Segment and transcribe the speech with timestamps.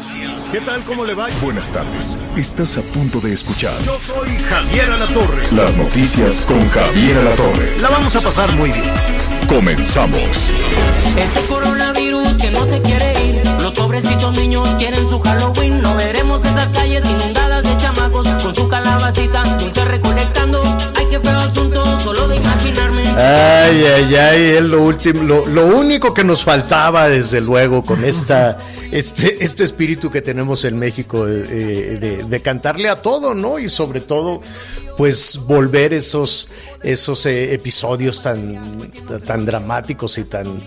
[0.00, 0.48] Noticias.
[0.50, 0.80] ¿Qué tal?
[0.84, 1.26] ¿Cómo le va?
[1.42, 2.16] Buenas tardes.
[2.34, 5.42] Estás a punto de escuchar Yo soy Javier Alatorre.
[5.54, 7.78] las noticias con Javier Alatorre.
[7.82, 8.94] La vamos a pasar muy bien.
[9.46, 10.50] Comenzamos.
[11.18, 13.42] Ese coronavirus que no se quiere ir.
[13.60, 15.82] Los pobrecitos niños quieren su Halloween.
[15.82, 20.62] No veremos esas calles inundadas de chamacos con su calabacita, dulce recolectando.
[20.96, 23.02] Ay, qué feo asunto, solo de imaginarme.
[23.02, 28.02] Ay, ay, ay, es lo último, lo, lo único que nos faltaba, desde luego, con
[28.04, 28.56] esta,
[28.92, 33.58] este, este espíritu que tenemos en México eh, de, de cantarle a todo, ¿no?
[33.58, 34.42] Y sobre todo,
[34.96, 36.48] pues volver esos,
[36.82, 38.90] esos eh, episodios tan,
[39.24, 40.58] tan dramáticos y tan,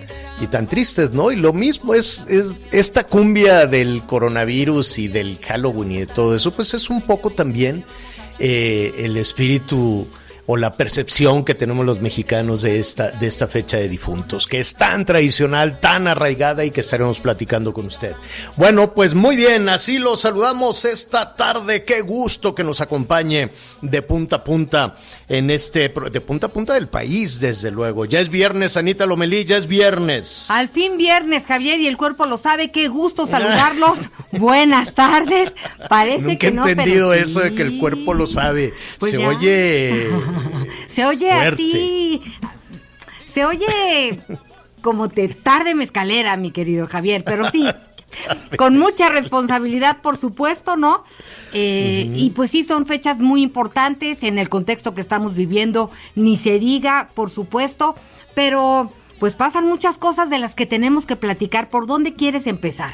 [0.42, 1.32] y tan tristes, ¿no?
[1.32, 6.36] Y lo mismo es, es esta cumbia del coronavirus y del Halloween y de todo
[6.36, 7.86] eso, pues es un poco también
[8.40, 10.08] eh, el espíritu
[10.46, 14.60] o la percepción que tenemos los mexicanos de esta, de esta fecha de difuntos, que
[14.60, 18.14] es tan tradicional, tan arraigada y que estaremos platicando con usted.
[18.58, 21.86] Bueno, pues muy bien, así lo saludamos esta tarde.
[21.86, 24.96] Qué gusto que nos acompañe de punta a punta
[25.30, 28.04] en este, de punta a punta del país, desde luego.
[28.04, 30.48] Ya es viernes, Anita Lomelí, ya es viernes.
[30.50, 32.70] Al fin viernes, Javier, y el cuerpo lo sabe.
[32.70, 33.98] Qué gusto saludarlos.
[34.34, 35.54] Buenas tardes.
[35.88, 38.74] Parece Nunca he que no, entendido pero eso de que el cuerpo lo sabe.
[39.00, 39.30] Pues Se ya.
[39.30, 40.10] oye.
[40.88, 41.54] Se oye Fuerte.
[41.54, 42.22] así.
[43.32, 44.20] Se oye
[44.82, 47.66] como te tarde mezcalera, mi querido Javier, pero sí.
[48.58, 51.04] Con mucha responsabilidad, por supuesto, ¿no?
[51.52, 56.38] Eh, Y pues sí, son fechas muy importantes en el contexto que estamos viviendo, ni
[56.38, 57.96] se diga, por supuesto,
[58.36, 61.70] pero pues pasan muchas cosas de las que tenemos que platicar.
[61.72, 62.94] ¿Por dónde quieres empezar?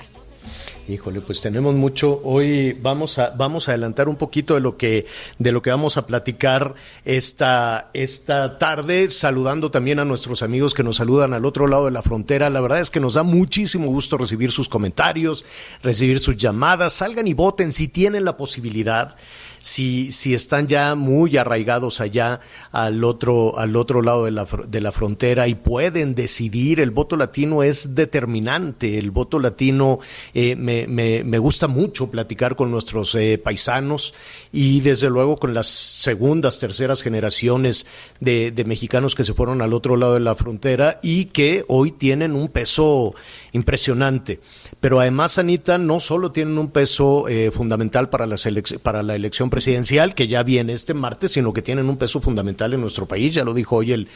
[0.90, 2.20] Híjole, pues tenemos mucho.
[2.24, 5.06] Hoy vamos a vamos a adelantar un poquito de lo que
[5.38, 6.74] de lo que vamos a platicar
[7.06, 11.92] esta esta tarde, saludando también a nuestros amigos que nos saludan al otro lado de
[11.92, 12.50] la frontera.
[12.50, 15.46] La verdad es que nos da muchísimo gusto recibir sus comentarios,
[15.84, 16.94] recibir sus llamadas.
[16.94, 19.16] Salgan y voten si tienen la posibilidad.
[19.62, 22.40] Si, si están ya muy arraigados allá
[22.72, 27.18] al otro, al otro lado de la, de la frontera y pueden decidir, el voto
[27.18, 28.98] latino es determinante.
[28.98, 30.00] El voto latino
[30.34, 34.14] eh, me, me- me gusta mucho platicar con nuestros eh, paisanos
[34.52, 37.86] y desde luego con las segundas, terceras generaciones
[38.20, 41.92] de, de mexicanos que se fueron al otro lado de la frontera y que hoy
[41.92, 43.14] tienen un peso
[43.52, 44.40] impresionante.
[44.80, 49.50] Pero además, Anita, no solo tienen un peso eh, fundamental para, elec- para la elección
[49.50, 53.34] presidencial, que ya viene este martes, sino que tienen un peso fundamental en nuestro país,
[53.34, 54.08] ya lo dijo hoy el,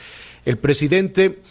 [0.61, 1.41] presidente.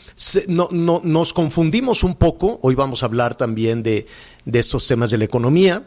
[0.48, 4.06] No, no, nos confundimos un poco, hoy vamos a hablar también de,
[4.46, 5.84] de estos temas de la economía,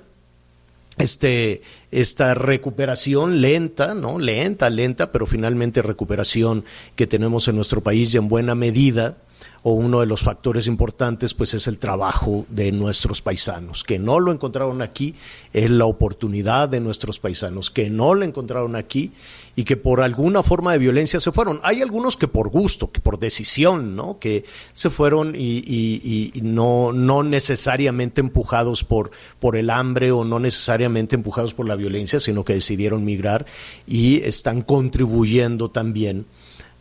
[0.98, 1.62] este,
[1.92, 4.20] esta recuperación lenta, ¿no?
[4.20, 6.64] Lenta, lenta, pero finalmente recuperación
[6.96, 9.18] que tenemos en nuestro país y en buena medida,
[9.68, 14.20] o uno de los factores importantes, pues es el trabajo de nuestros paisanos, que no
[14.20, 15.16] lo encontraron aquí,
[15.54, 19.12] es la oportunidad de nuestros paisanos, que no lo encontraron aquí
[19.56, 21.60] y que por alguna forma de violencia se fueron.
[21.64, 24.20] Hay algunos que por gusto, que por decisión, ¿no?
[24.20, 24.44] Que
[24.74, 30.40] se fueron y, y- y no, no necesariamente empujados por, por el hambre o no
[30.40, 33.46] necesariamente empujados por la violencia, sino que decidieron migrar
[33.88, 36.26] y están contribuyendo también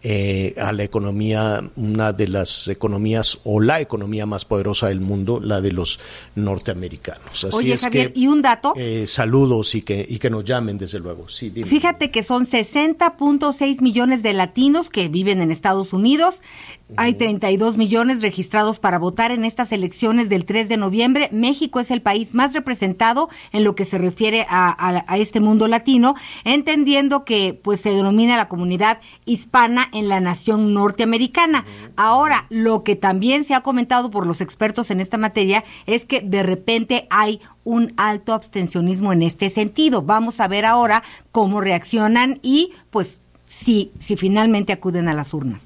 [0.06, 5.41] eh, a la economía, una de las economías o la economía más poderosa del mundo,
[5.41, 5.98] la de los
[6.34, 7.44] norteamericanos.
[7.44, 8.75] Así Oye, es Javier, que, y un dato.
[8.76, 11.26] eh, saludos y que, y que nos llamen, desde luego.
[11.28, 11.66] Sí, dime.
[11.66, 16.43] Fíjate que son 60.6 millones de latinos que viven en Estados Unidos.
[16.99, 21.31] Hay 32 millones registrados para votar en estas elecciones del 3 de noviembre.
[21.32, 25.41] México es el país más representado en lo que se refiere a, a- a este
[25.41, 26.14] mundo latino,
[26.44, 31.64] entendiendo que pues se denomina la comunidad hispana en la nación norteamericana.
[31.97, 36.20] Ahora, lo que también se ha comentado por los expertos en esta materia es que
[36.20, 40.03] de repente hay un alto abstencionismo en este sentido.
[40.03, 45.62] Vamos a ver ahora cómo reaccionan y pues si, si finalmente acuden a las urnas.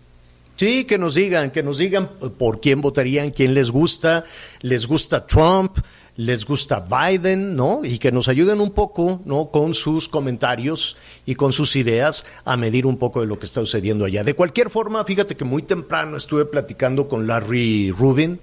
[0.59, 4.25] Sí, que nos digan, que nos digan por quién votarían, quién les gusta,
[4.61, 5.79] les gusta Trump,
[6.17, 7.83] les gusta Biden, ¿no?
[7.85, 9.53] Y que nos ayuden un poco, ¿no?
[9.53, 10.97] Con sus comentarios
[11.27, 14.25] y con sus ideas a medir un poco de lo que está sucediendo allá.
[14.25, 18.41] De cualquier forma, fíjate que muy temprano estuve platicando con Larry Rubin,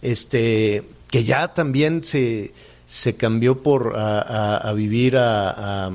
[0.00, 2.54] este, que ya también se,
[2.86, 5.50] se cambió por a, vivir a,
[5.88, 5.92] a,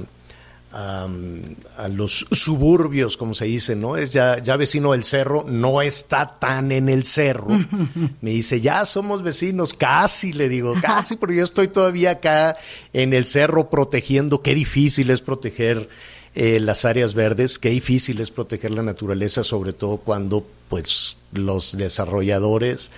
[1.89, 3.97] los suburbios, como se dice, ¿no?
[3.97, 7.47] Es ya, ya vecino del cerro, no está tan en el cerro.
[8.21, 12.57] Me dice, ya somos vecinos, casi, le digo, casi, pero yo estoy todavía acá
[12.94, 14.41] en el cerro protegiendo.
[14.41, 15.89] Qué difícil es proteger
[16.35, 21.75] eh, las áreas verdes, qué difícil es proteger la naturaleza, sobre todo cuando pues los
[21.77, 22.91] desarrolladores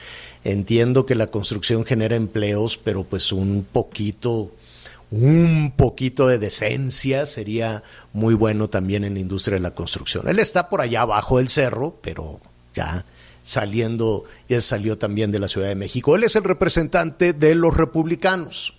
[0.44, 4.52] entiendo que la construcción genera empleos, pero pues un poquito
[5.12, 7.84] un poquito de decencia sería
[8.14, 10.28] muy bueno también en la industria de la construcción.
[10.28, 12.40] Él está por allá abajo del cerro, pero
[12.76, 13.06] ya
[13.42, 16.16] saliendo, ya salió también de la Ciudad de México.
[16.16, 18.74] Él es el representante de los republicanos.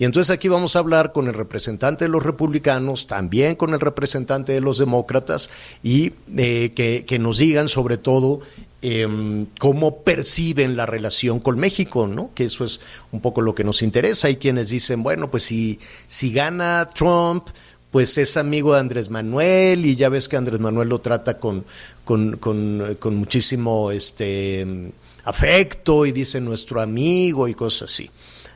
[0.00, 3.80] Y entonces aquí vamos a hablar con el representante de los republicanos, también con el
[3.80, 5.50] representante de los demócratas,
[5.82, 6.72] y eh,
[7.06, 8.40] que, nos digan sobre todo
[8.82, 12.30] em, cómo perciben la relación con México, ¿no?
[12.34, 12.80] Que eso es
[13.12, 14.28] un poco lo que nos interesa.
[14.28, 17.48] Hay quienes dicen, bueno, pues si, si gana Trump,
[17.90, 21.64] pues es amigo de Andrés Manuel y ya ves que Andrés Manuel lo trata con,
[22.04, 24.92] con, con, con muchísimo este,
[25.24, 28.10] afecto y dice nuestro amigo y cosas así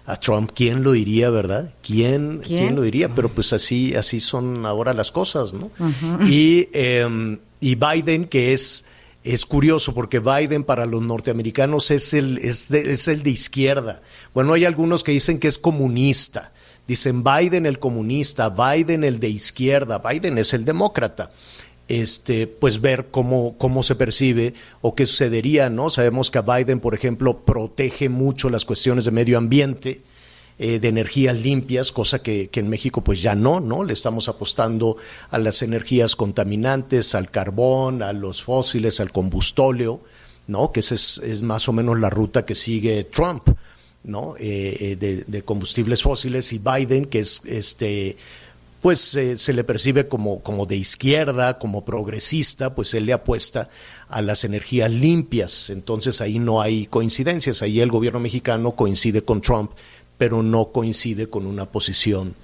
[0.07, 1.73] a Trump, ¿quién lo diría, verdad?
[1.83, 2.75] ¿Quién, ¿Quién?
[2.75, 3.09] lo diría?
[3.15, 5.71] Pero pues así, así son ahora las cosas, ¿no?
[6.27, 8.85] y, em, y Biden, que es,
[9.25, 14.03] es curioso, porque Biden para los norteamericanos es el, es, es el de izquierda.
[14.35, 16.53] Bueno, hay algunos que dicen que es comunista.
[16.89, 21.31] Dicen Biden el comunista, Biden el de izquierda, Biden es el demócrata
[21.89, 25.91] este, pues ver cómo, cómo se percibe o qué sucedería, ¿no?
[25.91, 30.03] Sabemos que Biden, por ejemplo, protege mucho las cuestiones de medio ambiente,
[30.59, 33.85] eh, de energías limpias, cosa que, en México pues ya no, ¿no?
[33.85, 34.97] Le estamos apostando
[35.31, 40.03] a las energías contaminantes, al carbón, a los fósiles, al combustóleo,
[40.47, 40.71] ¿no?
[40.71, 43.49] Que esa es, más o menos la ruta que sigue Trump,
[44.05, 44.35] ¿no?
[44.39, 48.17] Eh, eh, de, combustibles fósiles y Biden, que es este
[48.83, 53.71] pues se le percibe como, como de izquierda, como progresista, pues él le apuesta
[54.09, 55.71] a las energías limpias.
[55.71, 59.71] Entonces ahí no hay coincidencias, ahí el gobierno mexicano coincide con Trump,
[60.23, 62.37] pero no coincide con una posición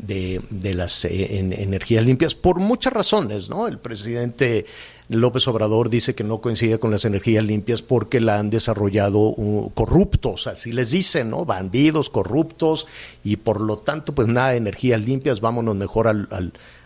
[0.00, 3.68] de, de las eh, energías limpias por muchas razones, ¿no?
[3.68, 4.66] El presidente
[5.08, 9.70] López Obrador dice que no coincide con las energías limpias porque la han desarrollado uh,
[9.74, 11.44] corruptos, así les dicen, ¿no?
[11.44, 12.88] Bandidos, corruptos,
[13.22, 16.26] y por lo tanto, pues nada de energías limpias, vámonos mejor al,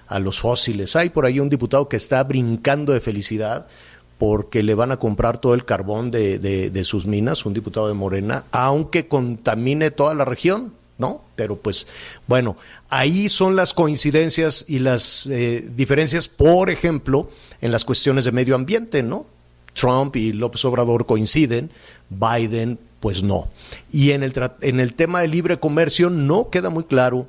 [0.07, 0.95] a los fósiles.
[0.95, 3.67] Hay por ahí un diputado que está brincando de felicidad
[4.19, 7.95] porque le van a comprar todo el carbón de, de sus minas, un diputado de
[7.95, 10.73] Morena, aunque contamine toda la región.
[10.99, 11.23] ¿no?
[11.37, 11.87] Pero pues
[12.27, 12.57] bueno,
[12.89, 17.31] ahí son las coincidencias y las eh, diferencias, por ejemplo,
[17.61, 19.27] en las cuestiones de medio ambiente, ¿no?
[19.73, 21.71] Trump y López Obrador coinciden,
[22.11, 23.49] Biden pues no.
[23.93, 27.29] Y en el, en el tema de libre comercio no queda muy claro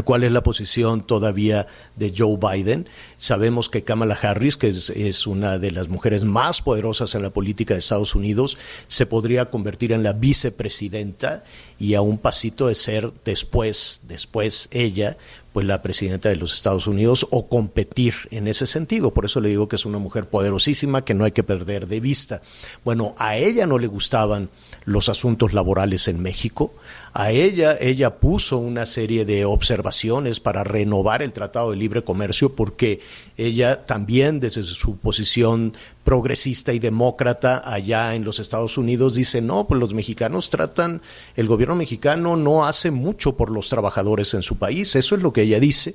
[0.00, 1.66] cuál es la posición todavía
[1.96, 2.88] de Joe Biden.
[3.18, 7.74] Sabemos que Kamala Harris, que es, una de las mujeres más poderosas en la política
[7.74, 8.56] de Estados Unidos,
[8.88, 11.44] se podría convertir en la vicepresidenta
[11.78, 15.18] y a un pasito de ser después, después ella,
[15.52, 19.12] pues la presidenta de los Estados Unidos o competir en ese sentido.
[19.12, 22.00] Por eso le digo que es una mujer poderosísima que no hay que perder de
[22.00, 22.40] vista.
[22.82, 24.48] Bueno, a ella no le gustaban
[24.84, 26.72] los asuntos laborales en México.
[27.14, 32.54] A ella, ella puso una serie de observaciones para renovar el Tratado de Libre Comercio
[32.54, 33.00] porque
[33.36, 39.66] ella también desde su posición progresista y demócrata allá en los Estados Unidos dice, no,
[39.68, 41.02] pues los mexicanos tratan,
[41.36, 45.32] el gobierno mexicano no hace mucho por los trabajadores en su país, eso es lo
[45.32, 45.94] que ella dice,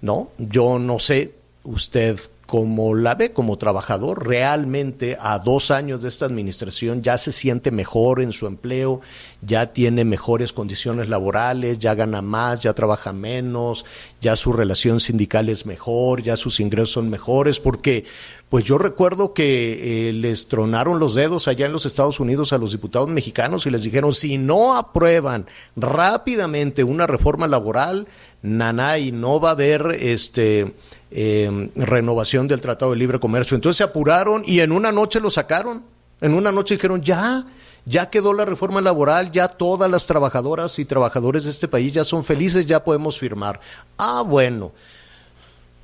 [0.00, 0.30] ¿no?
[0.38, 1.32] Yo no sé,
[1.64, 2.20] usted
[2.52, 7.70] como la ve como trabajador, realmente a dos años de esta administración ya se siente
[7.70, 9.00] mejor en su empleo,
[9.40, 13.86] ya tiene mejores condiciones laborales, ya gana más, ya trabaja menos,
[14.20, 18.04] ya su relación sindical es mejor, ya sus ingresos son mejores, porque
[18.50, 22.58] pues yo recuerdo que eh, les tronaron los dedos allá en los Estados Unidos a
[22.58, 28.06] los diputados mexicanos y les dijeron, si no aprueban rápidamente una reforma laboral,
[28.42, 30.74] nanay, no va a haber este
[31.14, 33.54] eh, renovación del Tratado de Libre Comercio.
[33.54, 35.84] Entonces se apuraron y en una noche lo sacaron.
[36.20, 37.44] En una noche dijeron, ya,
[37.84, 42.04] ya quedó la reforma laboral, ya todas las trabajadoras y trabajadores de este país ya
[42.04, 43.60] son felices, ya podemos firmar.
[43.98, 44.72] Ah, bueno.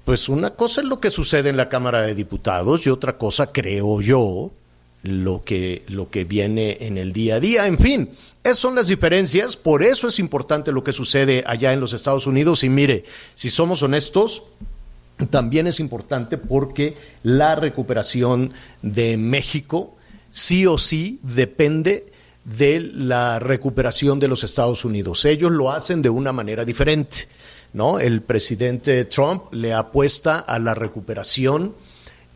[0.05, 3.53] Pues una cosa es lo que sucede en la Cámara de Diputados y otra cosa,
[3.53, 4.51] creo yo,
[5.03, 7.67] lo que, lo que viene en el día a día.
[7.67, 8.11] En fin,
[8.43, 12.27] esas son las diferencias, por eso es importante lo que sucede allá en los Estados
[12.27, 12.65] Unidos.
[12.65, 13.05] Y mire,
[13.35, 14.45] si somos honestos,
[15.27, 19.97] también es importante porque la recuperación de México
[20.31, 22.13] sí o sí depende
[22.45, 25.25] de la recuperación de los Estados Unidos.
[25.25, 27.29] Ellos lo hacen de una manera diferente.
[27.73, 27.99] ¿no?
[27.99, 31.75] El presidente Trump le apuesta a la recuperación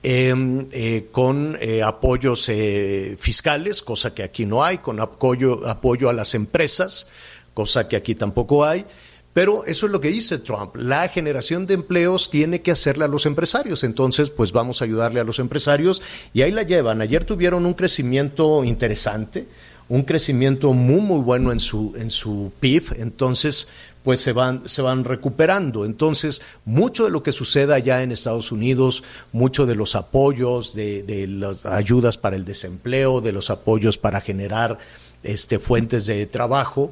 [0.02, 6.10] em, eh, con eh, apoyos eh, fiscales, cosa que aquí no hay, con apoyo, apoyo
[6.10, 7.08] a las empresas,
[7.54, 8.84] cosa que aquí tampoco hay.
[9.32, 10.76] Pero eso es lo que dice Trump.
[10.76, 13.82] La generación de empleos tiene que hacerla a los empresarios.
[13.82, 16.02] Entonces, pues vamos a ayudarle a los empresarios.
[16.34, 17.00] Y ahí la llevan.
[17.00, 19.46] Ayer tuvieron un crecimiento interesante,
[19.88, 22.96] un crecimiento muy, muy bueno en su, en su PIB.
[22.98, 23.68] Entonces,
[24.04, 25.86] pues se van, se van recuperando.
[25.86, 31.04] Entonces, mucho de lo que suceda allá en Estados Unidos, mucho de los apoyos, de,
[31.04, 34.76] de las ayudas para el desempleo, de los apoyos para generar
[35.22, 36.90] este, fuentes de trabajo,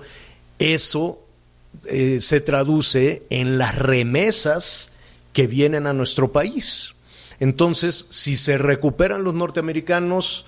[0.59, 1.19] eso
[1.87, 4.91] eh, se traduce en las remesas
[5.33, 6.95] que vienen a nuestro país.
[7.39, 10.45] Entonces, si se recuperan los norteamericanos,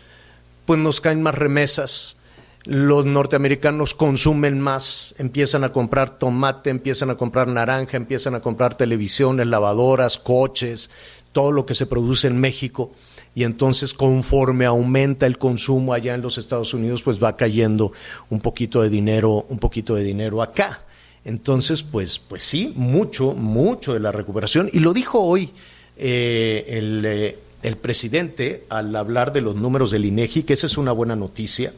[0.67, 2.17] pues nos caen más remesas.
[2.65, 8.77] Los norteamericanos consumen más, empiezan a comprar tomate, empiezan a comprar naranja, empiezan a comprar
[8.77, 10.91] televisiones, lavadoras, coches,
[11.33, 12.93] todo lo que se produce en México.
[13.35, 17.93] Y entonces, conforme aumenta el consumo allá en los Estados Unidos, pues va cayendo
[18.29, 20.83] un poquito de dinero, un poquito de dinero acá.
[21.25, 24.69] Entonces, pues, pues sí, mucho, mucho de la recuperación.
[24.73, 25.51] Y lo dijo hoy
[25.97, 30.77] eh, el, eh, el, presidente al hablar de los números del INEGI, que esa es
[30.77, 31.73] una buena noticia.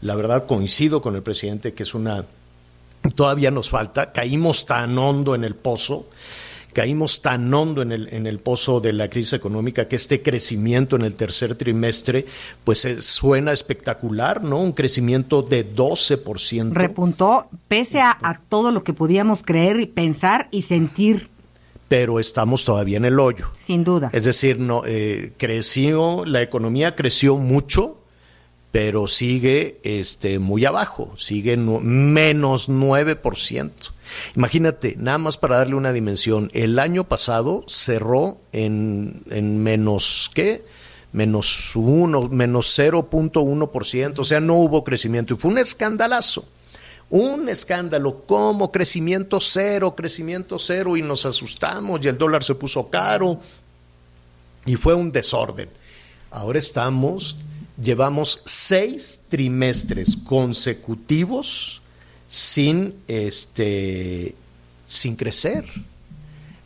[0.00, 2.24] La verdad, coincido con el presidente que es una.
[3.14, 6.08] Todavía nos falta, caímos tan hondo en el pozo
[6.72, 10.96] caímos tan hondo en el, en el pozo de la crisis económica que este crecimiento
[10.96, 12.26] en el tercer trimestre
[12.64, 14.58] pues suena espectacular, ¿no?
[14.58, 16.72] Un crecimiento de 12%.
[16.72, 21.28] Repuntó pese a, a todo lo que podíamos creer y pensar y sentir
[21.88, 23.46] pero estamos todavía en el hoyo.
[23.54, 24.10] Sin duda.
[24.12, 27.98] Es decir, no eh, creció, la economía creció mucho,
[28.70, 33.70] pero sigue este, muy abajo, sigue no, menos 9%.
[34.36, 40.64] Imagínate, nada más para darle una dimensión, el año pasado cerró en, en menos, ¿qué?
[41.12, 46.44] Menos 1, menos 0.1%, o sea, no hubo crecimiento y fue un escandalazo.
[47.10, 52.90] Un escándalo, como crecimiento cero, crecimiento cero, y nos asustamos y el dólar se puso
[52.90, 53.40] caro
[54.66, 55.70] y fue un desorden.
[56.30, 57.38] Ahora estamos,
[57.82, 61.80] llevamos seis trimestres consecutivos
[62.28, 64.34] sin, este,
[64.86, 65.64] sin crecer.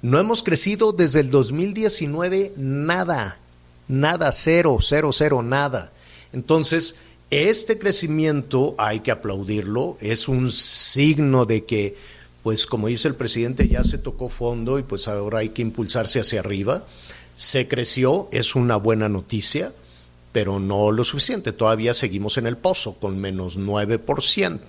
[0.01, 3.39] No hemos crecido desde el 2019 nada,
[3.87, 5.93] nada, cero, cero, cero, nada.
[6.33, 6.97] Entonces,
[7.31, 11.97] este crecimiento hay que aplaudirlo, es un signo de que,
[12.43, 16.21] pues como dice el presidente, ya se tocó fondo y pues ahora hay que impulsarse
[16.21, 16.85] hacia arriba.
[17.37, 19.73] Se creció, es una buena noticia,
[20.33, 21.53] pero no lo suficiente.
[21.53, 24.61] Todavía seguimos en el pozo con menos 9%.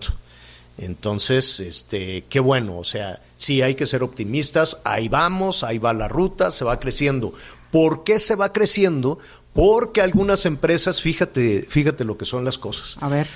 [0.78, 5.94] Entonces, este, qué bueno, o sea, sí hay que ser optimistas, ahí vamos, ahí va
[5.94, 7.34] la ruta, se va creciendo.
[7.72, 9.20] ¿Por qué se va creciendo?
[9.54, 12.98] Porque algunas empresas, fíjate, fíjate lo que son las cosas.
[13.02, 13.28] A ver.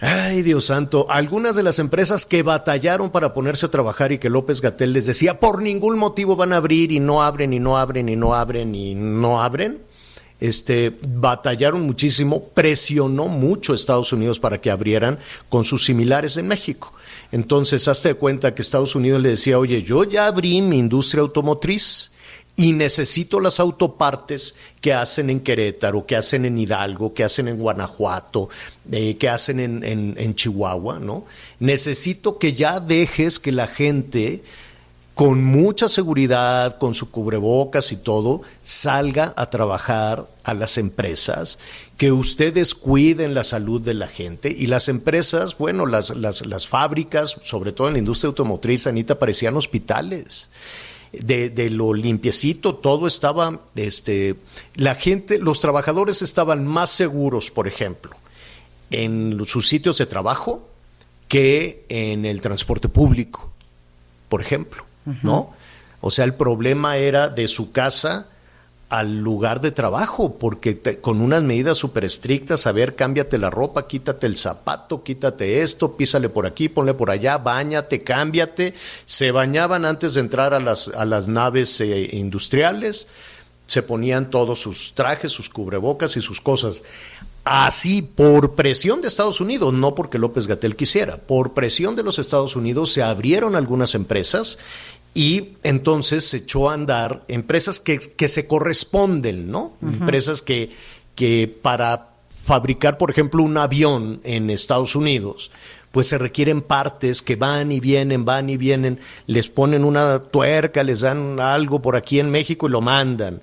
[0.00, 4.28] Ay, Dios santo, algunas de las empresas que batallaron para ponerse a trabajar y que
[4.28, 7.78] López Gatel les decía por ningún motivo van a abrir y no abren y no
[7.78, 9.80] abren y no abren y no abren
[10.46, 16.48] este, batallaron muchísimo, presionó mucho a Estados Unidos para que abrieran con sus similares en
[16.48, 16.92] México.
[17.32, 22.12] Entonces, hazte cuenta que Estados Unidos le decía, oye, yo ya abrí mi industria automotriz
[22.56, 27.58] y necesito las autopartes que hacen en Querétaro, que hacen en Hidalgo, que hacen en
[27.58, 28.48] Guanajuato,
[28.92, 31.24] eh, que hacen en, en Chihuahua, ¿no?
[31.58, 34.44] Necesito que ya dejes que la gente
[35.14, 41.58] con mucha seguridad, con su cubrebocas y todo, salga a trabajar a las empresas,
[41.96, 46.66] que ustedes cuiden la salud de la gente y las empresas, bueno, las, las, las
[46.66, 50.50] fábricas, sobre todo en la industria automotriz, Anita, parecían hospitales.
[51.12, 54.34] De, de, lo limpiecito, todo estaba, este,
[54.74, 58.16] la gente, los trabajadores estaban más seguros, por ejemplo,
[58.90, 60.68] en sus sitios de trabajo
[61.28, 63.52] que en el transporte público,
[64.28, 64.84] por ejemplo.
[65.22, 65.52] ¿No?
[66.00, 68.28] O sea, el problema era de su casa
[68.90, 73.88] al lugar de trabajo, porque con unas medidas súper estrictas, a ver, cámbiate la ropa,
[73.88, 78.74] quítate el zapato, quítate esto, písale por aquí, ponle por allá, bañate, cámbiate.
[79.06, 83.08] Se bañaban antes de entrar a las, a las naves eh, industriales,
[83.66, 86.84] se ponían todos sus trajes, sus cubrebocas y sus cosas.
[87.44, 92.18] Así, por presión de Estados Unidos, no porque López Gatel quisiera, por presión de los
[92.18, 94.58] Estados Unidos se abrieron algunas empresas
[95.12, 99.74] y entonces se echó a andar empresas que, que se corresponden, ¿no?
[99.82, 100.70] Empresas que,
[101.14, 102.08] que para
[102.44, 105.50] fabricar, por ejemplo, un avión en Estados Unidos,
[105.92, 110.82] pues se requieren partes que van y vienen, van y vienen, les ponen una tuerca,
[110.82, 113.40] les dan algo por aquí en México y lo mandan.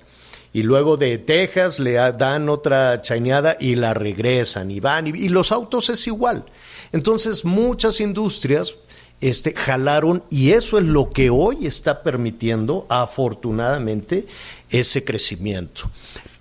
[0.52, 5.06] Y luego de Texas le dan otra chaineada y la regresan y van.
[5.06, 6.44] Y, los autos es igual.
[6.92, 8.74] Entonces muchas industrias
[9.22, 14.26] este, jalaron y eso es lo que hoy está permitiendo, afortunadamente,
[14.68, 15.90] ese crecimiento.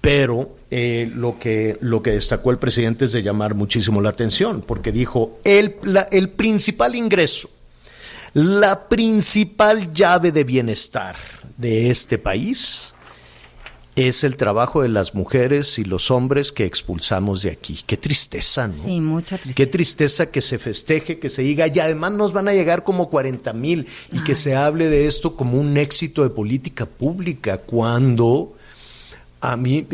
[0.02, 4.62] Pero eh, lo, que, lo que destacó el presidente es de llamar muchísimo la atención,
[4.62, 5.78] porque dijo, el,
[6.12, 7.50] el principal ingreso,
[8.34, 11.16] la principal llave de bienestar
[11.58, 12.91] de este país
[13.96, 17.82] es el trabajo de las mujeres y los hombres que expulsamos de aquí.
[17.86, 18.86] Qué tristeza, ¿no?
[18.86, 19.56] Sí, mucha tristeza.
[19.56, 23.10] Qué tristeza que se festeje, que se diga, y además nos van a llegar como
[23.10, 28.56] 40 mil y que se hable de esto como un éxito de política pública, cuando
[29.42, 29.86] a mí,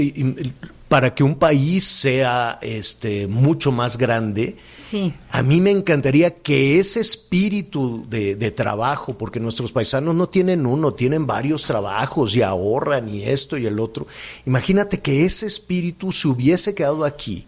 [0.87, 5.13] para que un país sea este, mucho más grande, Sí.
[5.31, 10.65] a mí me encantaría que ese espíritu de, de, trabajo, porque nuestros paisanos no tienen
[10.65, 14.07] uno, tienen varios trabajos y ahorran y esto y el otro.
[14.45, 17.45] Imagínate que ese espíritu se hubiese quedado aquí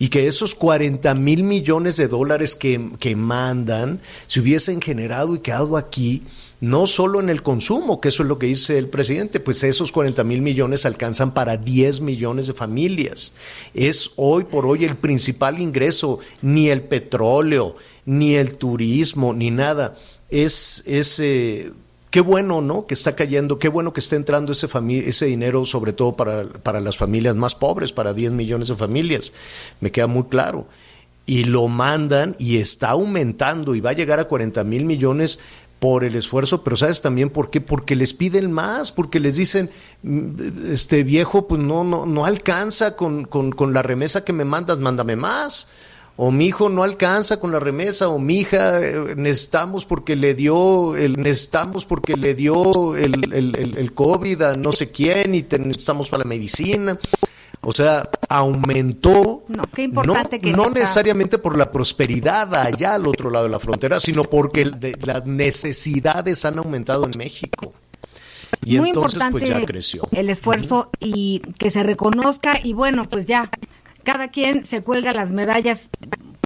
[0.00, 5.38] y que esos 40 mil millones de dólares que, que mandan se hubiesen generado y
[5.38, 6.22] quedado aquí
[6.62, 9.90] no solo en el consumo, que eso es lo que dice el presidente, pues esos
[9.90, 13.32] 40 mil millones alcanzan para 10 millones de familias.
[13.74, 17.74] Es hoy por hoy el principal ingreso, ni el petróleo,
[18.06, 19.96] ni el turismo, ni nada.
[20.30, 21.72] Es, es eh,
[22.10, 22.86] qué bueno, ¿no?
[22.86, 24.68] Que está cayendo, qué bueno que está entrando ese,
[25.04, 29.32] ese dinero, sobre todo para, para las familias más pobres, para 10 millones de familias.
[29.80, 30.68] Me queda muy claro
[31.24, 35.38] y lo mandan y está aumentando y va a llegar a 40 mil millones
[35.82, 37.60] por el esfuerzo, pero ¿sabes también por qué?
[37.60, 39.68] Porque les piden más, porque les dicen,
[40.70, 44.78] este viejo, pues no, no, no alcanza con, con, con la remesa que me mandas,
[44.78, 45.66] mándame más.
[46.14, 50.34] O mi hijo no alcanza con la remesa, o mi hija eh, necesitamos porque le
[50.34, 55.34] dio el, necesitamos porque le dio el, el, el, el COVID a no sé quién
[55.34, 56.96] y te necesitamos para la medicina.
[57.64, 63.06] O sea, aumentó, no, qué importante no, que no necesariamente por la prosperidad allá al
[63.06, 67.72] otro lado de la frontera, sino porque de, las necesidades han aumentado en México.
[68.64, 70.08] Y Muy entonces importante pues ya creció.
[70.10, 73.48] el esfuerzo y que se reconozca y bueno, pues ya
[74.02, 75.88] cada quien se cuelga las medallas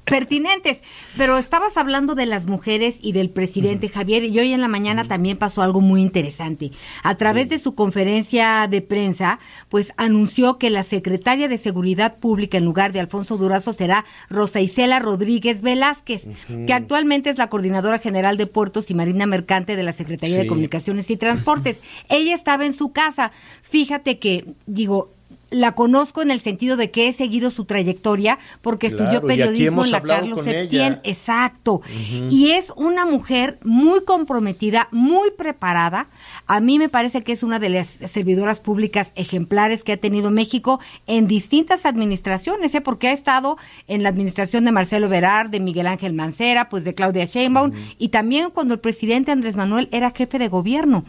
[0.07, 0.79] pertinentes.
[1.16, 3.95] Pero estabas hablando de las mujeres y del presidente uh -huh.
[3.95, 5.09] Javier, y hoy en la mañana uh -huh.
[5.09, 6.71] también pasó algo muy interesante.
[7.03, 9.38] A través de su conferencia de prensa,
[9.69, 14.61] pues anunció que la secretaria de Seguridad Pública en lugar de Alfonso Durazo será Rosa
[14.61, 16.66] Isela Rodríguez Velázquez, uh -huh.
[16.66, 20.42] que actualmente es la coordinadora general de puertos y marina mercante de la Secretaría sí.
[20.42, 21.81] de Comunicaciones y Transportes.
[22.09, 23.33] Ella estaba en su casa.
[23.62, 25.15] Fíjate que, digo,
[25.50, 29.85] la conozco en el sentido de que he seguido su trayectoria porque claro, estudió periodismo
[29.85, 31.74] en la Carlos Septién, exacto.
[31.74, 32.32] Uh -huh.
[32.32, 36.09] Y es una mujer muy comprometida, muy preparada.
[36.46, 40.30] A mí me parece que es una de las servidoras públicas ejemplares que ha tenido
[40.30, 42.80] México en distintas administraciones, ¿eh?
[42.80, 43.56] porque ha estado
[43.87, 47.74] en la administración de Marcelo Verar, de Miguel Ángel Mancera, pues de Claudia Sheinbaum uh
[47.74, 47.94] -huh.
[47.98, 51.04] y también cuando el presidente Andrés Manuel era jefe de gobierno.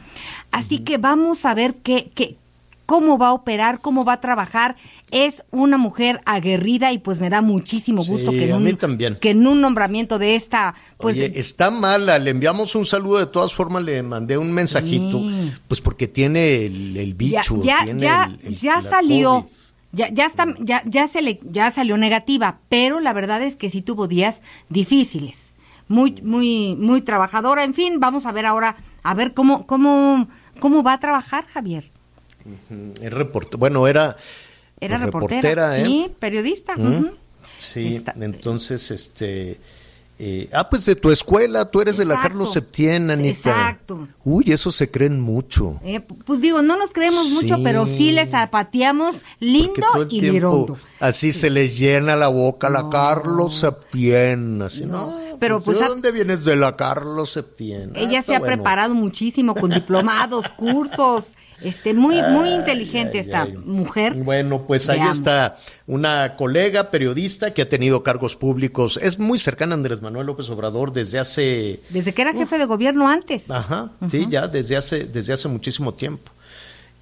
[0.52, 0.84] Así uh -huh.
[0.84, 2.38] que vamos a ver qué, qué
[2.88, 4.78] cómo va a operar, cómo va a trabajar.
[5.12, 9.30] Es una mujer aguerrida y pues me da muchísimo gusto sí, que, en un, que
[9.32, 10.74] en nombramiento de esta...
[10.98, 15.20] Pues, Oye, está mala, le enviamos un saludo, de todas formas le mandé un mensajito,
[15.20, 15.52] sí.
[15.68, 17.62] pues porque tiene el, el bicho.
[17.62, 19.46] Ya, tiene ya, el, el, ya salió.
[19.92, 23.70] Ya, ya está, ya, ya se le, ya salió negativa, pero la verdad es que
[23.70, 25.54] sí tuvo días difíciles.
[25.90, 27.64] Muy, muy, muy trabajadora.
[27.64, 30.28] En fin, vamos a ver ahora, a ver cómo, cómo,
[30.60, 31.92] cómo va a trabajar Javier.
[33.02, 34.18] Es report bueno, era,
[34.80, 35.86] era reportera, reportera ¿eh?
[35.86, 36.74] sí, periodista.
[36.78, 37.12] Uh -huh.
[37.60, 39.60] Sí, Está, entonces, este...
[40.20, 43.52] Eh, ah, pues de tu escuela, tú eres exacto, de la Carlos Septién, Anita.
[43.52, 44.08] Exacto.
[44.24, 45.80] Uy, eso se creen mucho.
[45.84, 47.34] Eh, pues digo, no nos creemos sí.
[47.36, 50.76] mucho, pero sí les zapateamos lindo y lirondo.
[51.00, 55.12] Así se les llena la boca la Carlos Septién, así, ¿no?
[55.12, 57.92] no pero pues, ¿De dónde vienes de la Carlos Septién?
[57.96, 58.56] Ella ah, se ha bueno.
[58.56, 61.26] preparado muchísimo con diplomados, cursos.
[61.60, 63.58] Este, muy, muy inteligente ay, esta ay.
[63.58, 64.14] mujer.
[64.14, 69.00] Bueno, pues ahí está una colega periodista que ha tenido cargos públicos.
[69.02, 71.82] Es muy cercana a Andrés Manuel López Obrador desde hace.
[71.90, 73.50] Desde que era jefe uh, de gobierno antes.
[73.50, 74.12] Ajá, uh -huh.
[74.12, 76.32] sí, ya desde hace, desde hace muchísimo tiempo.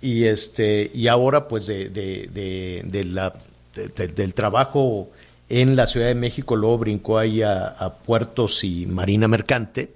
[0.02, 3.34] Y este, y ahora, pues, de, de, de, de la,
[4.16, 5.10] del trabajo
[5.50, 9.95] en la Ciudad de México, luego brincó ahí a, a Puertos y Marina Mercante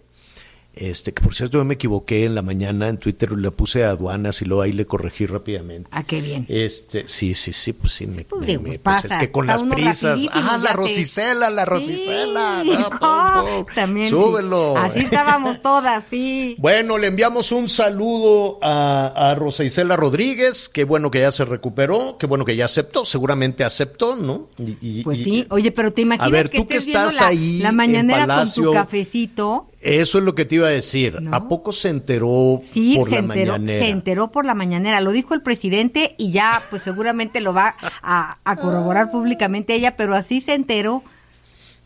[0.80, 3.89] Este, que por cierto yo me equivoqué en la mañana en Twitter, le puse a
[3.89, 5.89] aduanas y luego ahí le corregí rápidamente.
[5.92, 6.46] Ah, qué bien.
[6.48, 9.20] Este, sí, sí, sí, pues sí, me, pues, me- digo, me- pues pues pasa, es
[9.20, 13.65] que con las prisas, ah, la Rosicela, la Rosicela, Sí, no, pum, pum.
[13.76, 14.06] también.
[14.08, 14.12] sí.
[14.15, 14.78] súbelo.
[14.78, 16.56] Así estábamos todas, sí.
[16.60, 21.44] Bueno, le enviamos un saludo a, a Rosa Isela Rodríguez, qué bueno que ya se
[21.46, 24.48] recuperó, qué bueno que ya aceptó, seguramente aceptó, ¿no?
[24.58, 27.00] Y- y- Pues y- sí, oye, pero te imaginas A ver, que tú que viendo
[27.00, 29.68] estás la, ahí la en mañanera con Palacio, tu cafecito.
[29.82, 31.22] Eso es lo que te iba a decir.
[31.22, 31.34] ¿No?
[31.34, 33.86] ¿A poco se enteró Sí, por se la enteró, mañanera?
[33.86, 37.76] se enteró por la mañanera, lo dijo el presidente y ya pues seguramente lo va
[38.02, 41.02] a, a corroborar públicamente ella, pero así se enteró.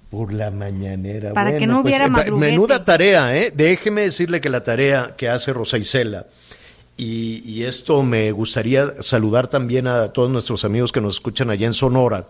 [0.09, 1.33] Por la mañanera.
[1.33, 2.51] Para que no pues, hubiera madruguete.
[2.51, 3.51] Menuda tarea, ¿eh?
[3.55, 6.27] Déjeme decirle que la tarea que hace Rosa Isela,
[6.97, 11.65] y, y esto me gustaría saludar también a todos nuestros amigos que nos escuchan allá
[11.65, 12.27] en Sonora,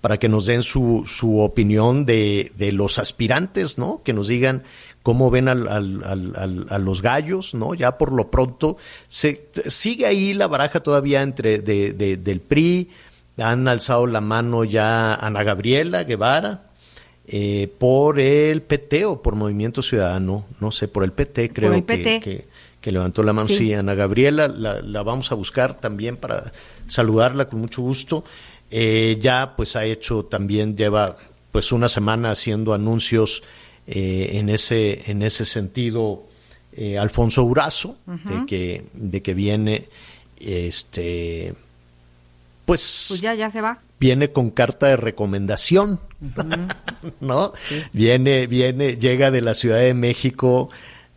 [0.00, 4.00] para que nos den su, su opinión de, de los aspirantes, ¿no?
[4.04, 4.62] Que nos digan
[5.02, 7.74] cómo ven al- al- al- al- a los gallos, ¿no?
[7.74, 8.76] Ya por lo pronto
[9.08, 12.90] se sigue ahí la baraja todavía entre de, de- del PRI,
[13.38, 16.64] han alzado la mano ya Ana Gabriela Guevara,
[17.26, 21.84] eh, por el PT o por Movimiento Ciudadano, no sé, por el PT creo el
[21.84, 22.20] que- PT.
[22.20, 22.44] Que,
[22.80, 23.48] que levantó la mano.
[23.48, 23.54] Sí.
[23.56, 26.52] Sí, Ana Gabriela, la, la vamos a buscar también para
[26.88, 28.24] saludarla con mucho gusto.
[28.70, 31.16] Eh, ya pues ha hecho también, lleva
[31.52, 33.42] pues una semana haciendo anuncios
[33.86, 36.24] eh, en, ese, en ese sentido
[36.72, 39.88] eh, Alfonso Urazo, de, que, de que viene
[40.38, 41.54] este
[42.64, 43.80] pues, Pues ya, ya se va.
[43.98, 45.98] viene con carta de recomendación,
[47.20, 47.52] ¿no?
[47.92, 50.70] Viene, viene, llega de la Ciudad de México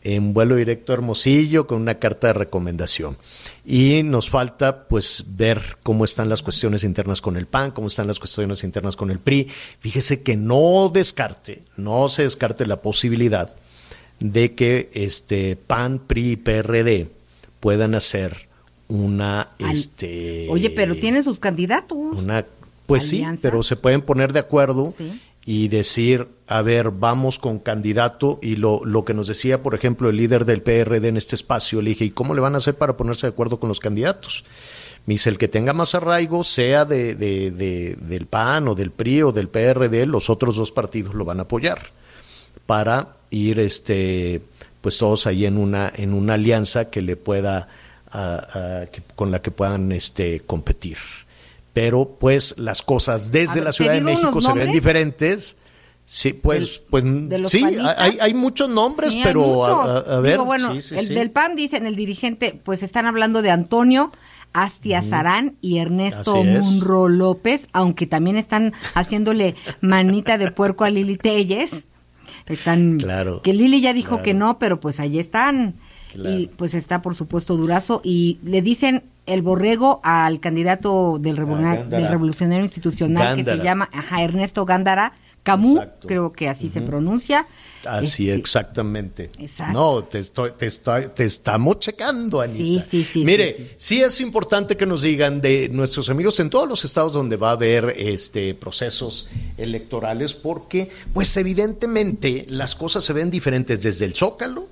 [0.04, 3.18] en vuelo directo a Hermosillo con una carta de recomendación.
[3.66, 8.08] Y nos falta, pues, ver cómo están las cuestiones internas con el PAN, cómo están
[8.08, 9.48] las cuestiones internas con el PRI.
[9.80, 13.56] Fíjese que no descarte, no se descarte la posibilidad
[14.20, 17.08] de que este PAN, PRI y PRD
[17.62, 18.50] puedan hacer
[18.90, 21.98] una, Al- este, Oye, pero tiene sus candidatos.
[21.98, 22.46] una,
[22.86, 23.36] pues ¿Alianza?
[23.38, 25.20] sí, pero se pueden poner de acuerdo Sí.
[25.46, 30.10] Y decir, a ver, vamos con candidato y lo, lo que nos decía, por ejemplo,
[30.10, 32.76] el líder del PRD en este espacio, le dije, ¿y cómo le van a hacer
[32.76, 34.46] para ponerse de acuerdo con los candidatos?
[35.06, 38.92] Me dice, el que tenga más arraigo, sea de, de- de- del PAN o del
[38.92, 41.80] PRI o del PRD, los otros dos partidos lo van a apoyar
[42.66, 44.42] para ir este
[44.80, 47.68] pues todos ahí en una en una alianza que le pueda
[48.12, 50.98] a- que- con la que puedan este competir
[51.74, 55.58] pero pues las cosas desde ver, la ¿te Ciudad de México se ven diferentes
[56.06, 57.64] sí pues Del- pues de sí
[57.98, 60.08] hay, hay muchos nombres Sí, pero a, muchos.
[60.08, 63.06] a- a ver Digo, bueno, sí, sí, el del PAN dicen el dirigente, pues están
[63.08, 64.12] hablando de Antonio
[64.56, 66.44] Astiazarán y Ernesto.
[66.44, 71.72] Munro López, aunque también están haciéndole manita de puerco a Lili Telles.
[72.46, 74.24] Están Claro, que Lili ya dijo claro.
[74.24, 75.76] que no, pero pues allí están.
[76.14, 76.38] Claro.
[76.40, 81.84] Y pues está por supuesto Durazo y le dicen el borrego al candidato del, Ah,
[81.90, 86.08] del revolucionario institucional que se llama ajá, Ernesto Gándara Camus, Exacto.
[86.08, 87.46] creo que así se pronuncia.
[87.86, 89.30] Así, Este, exactamente.
[89.38, 89.74] Exacto.
[89.74, 92.86] No, te, estoy, te, estoy, te estamos checando, Anita.
[92.86, 93.76] Sí, sí, sí, Mire, sí, sí.
[93.78, 97.50] sí es importante que nos digan de nuestros amigos en todos los estados donde va
[97.50, 104.16] a haber este procesos electorales, porque, pues evidentemente, las cosas se ven diferentes desde el
[104.16, 104.68] Zócalo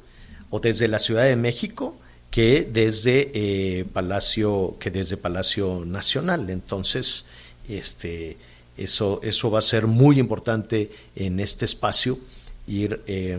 [0.52, 1.98] o desde la Ciudad de México
[2.30, 6.50] que desde eh, Palacio, que desde Palacio Nacional.
[6.50, 7.26] Entonces,
[7.68, 8.38] este,
[8.78, 12.20] eso, eso va a ser muy importante en este espacio
[12.68, 13.38] ir eh,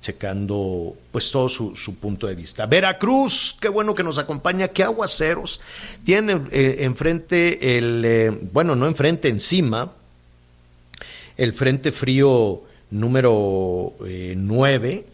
[0.00, 2.66] checando pues todo su, su punto de vista.
[2.66, 5.60] Veracruz, qué bueno que nos acompaña, qué aguaceros.
[6.04, 9.92] Tiene eh, enfrente el, eh, bueno, no enfrente, encima,
[11.36, 15.06] el Frente Frío número 9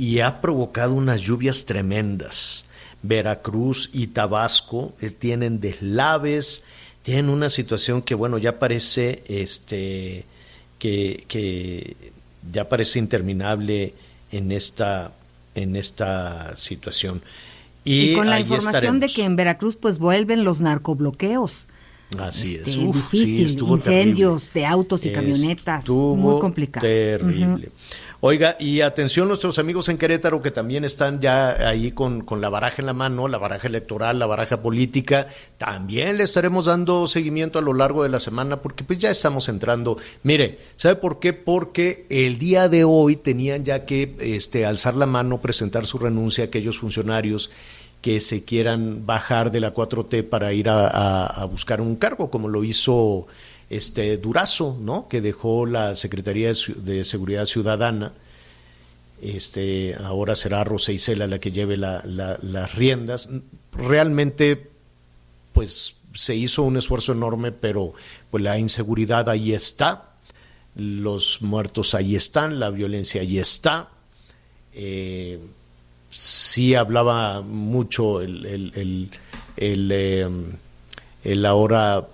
[0.00, 2.64] y ha provocado unas lluvias tremendas.
[3.02, 6.64] Veracruz y Tabasco eh, tienen deslaves,
[7.02, 10.24] tienen una situación que, bueno, ya parece este,
[10.78, 11.96] que, que
[12.50, 13.92] ya parece interminable
[14.32, 15.12] en esta,
[15.54, 17.20] en esta situación.
[17.84, 21.66] Y, Y, con la información de que en Veracruz pues vuelven los narcobloqueos.
[22.18, 22.76] Así Este, es.
[22.78, 24.60] Uf, difícil, sí, estuvo incendios terrible.
[24.60, 26.86] de autos y camionetas, Estuvo muy complicado.
[26.86, 27.70] Terrible.
[28.22, 32.50] Oiga, y atención nuestros amigos en Querétaro que también están ya ahí con, con la
[32.50, 35.26] baraja en la mano, la baraja electoral, la baraja política.
[35.56, 39.48] También le estaremos dando seguimiento a lo largo de la semana porque pues ya estamos
[39.48, 39.96] entrando.
[40.22, 41.32] Mire, ¿sabe por qué?
[41.32, 46.44] Porque el día de hoy tenían ya que este, alzar la mano, presentar su renuncia
[46.44, 47.50] a aquellos funcionarios
[48.02, 52.64] que se quieran bajar de la 4T para ir a, buscar un cargo, como lo
[52.64, 53.26] hizo
[53.70, 55.08] este Durazo, ¿no?
[55.08, 58.12] Que dejó la Secretaría de, Seguridad Ciudadana
[59.22, 63.28] Este, ahora será Rosa Isela la que lleve la- la- las riendas.
[63.72, 64.70] Realmente,
[65.52, 67.92] pues se hizo un esfuerzo enorme, pero
[68.30, 70.14] pues la inseguridad ahí está,
[70.74, 73.90] los muertos ahí están, la violencia ahí está.
[74.72, 75.38] Eh,
[76.08, 79.10] sí hablaba mucho el, el, el,
[79.92, 80.56] el,
[81.24, 82.08] el ahora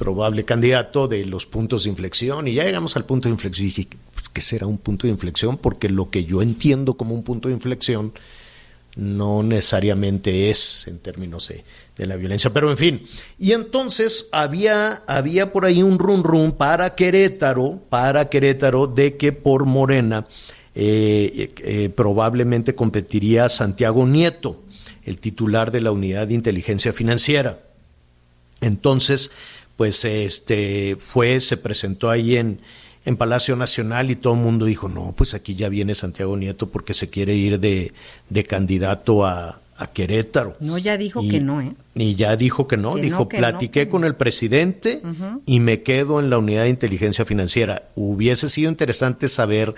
[0.00, 3.70] probable candidato de los puntos de inflexión y ya llegamos al punto de inflexión y
[3.70, 5.58] dije, pues, ¿qué será un punto de inflexión?
[5.58, 8.14] Porque lo que yo entiendo como un punto de inflexión
[8.96, 11.64] no necesariamente es en términos de,
[11.98, 13.02] de la violencia, pero en fin.
[13.38, 19.32] Y entonces había, había por ahí un run run para Querétaro, para Querétaro, de que
[19.32, 20.26] por Morena
[20.74, 24.62] eh, eh, probablemente competiría Santiago Nieto,
[25.04, 27.60] el titular de la Unidad de Inteligencia Financiera.
[28.62, 29.30] Entonces,
[29.80, 32.60] pues este fue, se presentó ahí en,
[33.06, 36.68] en Palacio Nacional y todo el mundo dijo, no, pues aquí ya viene Santiago Nieto
[36.68, 37.94] porque se quiere ir de,
[38.28, 40.54] de candidato a, a Querétaro.
[40.60, 41.72] No, ya dijo Y- que no, ¿eh?
[41.94, 43.90] Y ya dijo que no, Que dijo, no, que no, platiqué que no".
[43.92, 45.00] con el presidente
[45.46, 47.84] y me quedo en la unidad de inteligencia financiera.
[47.94, 49.74] Hubiese sido interesante saber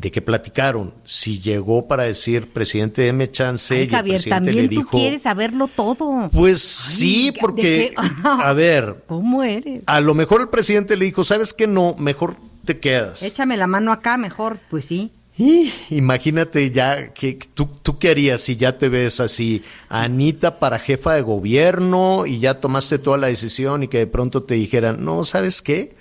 [0.00, 0.94] de qué platicaron.
[1.04, 4.80] Si llegó para decir, presidente, deme chance, y Ay, el Javier, presidente también le tú
[4.80, 6.28] dijo, quieres saberlo todo.
[6.32, 9.82] pues Ay, sí, ¿de porque, a ver, ¿Cómo eres?
[9.86, 11.66] a lo mejor el presidente le dijo, ¿sabes qué?
[11.66, 13.22] No, mejor te quedas.
[13.22, 15.10] Échame la mano acá mejor, pues sí.
[15.36, 20.78] Y imagínate ya, que tú, ¿tú qué harías si ya te ves así, Anita para
[20.80, 25.04] jefa de gobierno y ya tomaste toda la decisión y que de pronto te dijeran,
[25.04, 25.94] no, ¿sabes qué?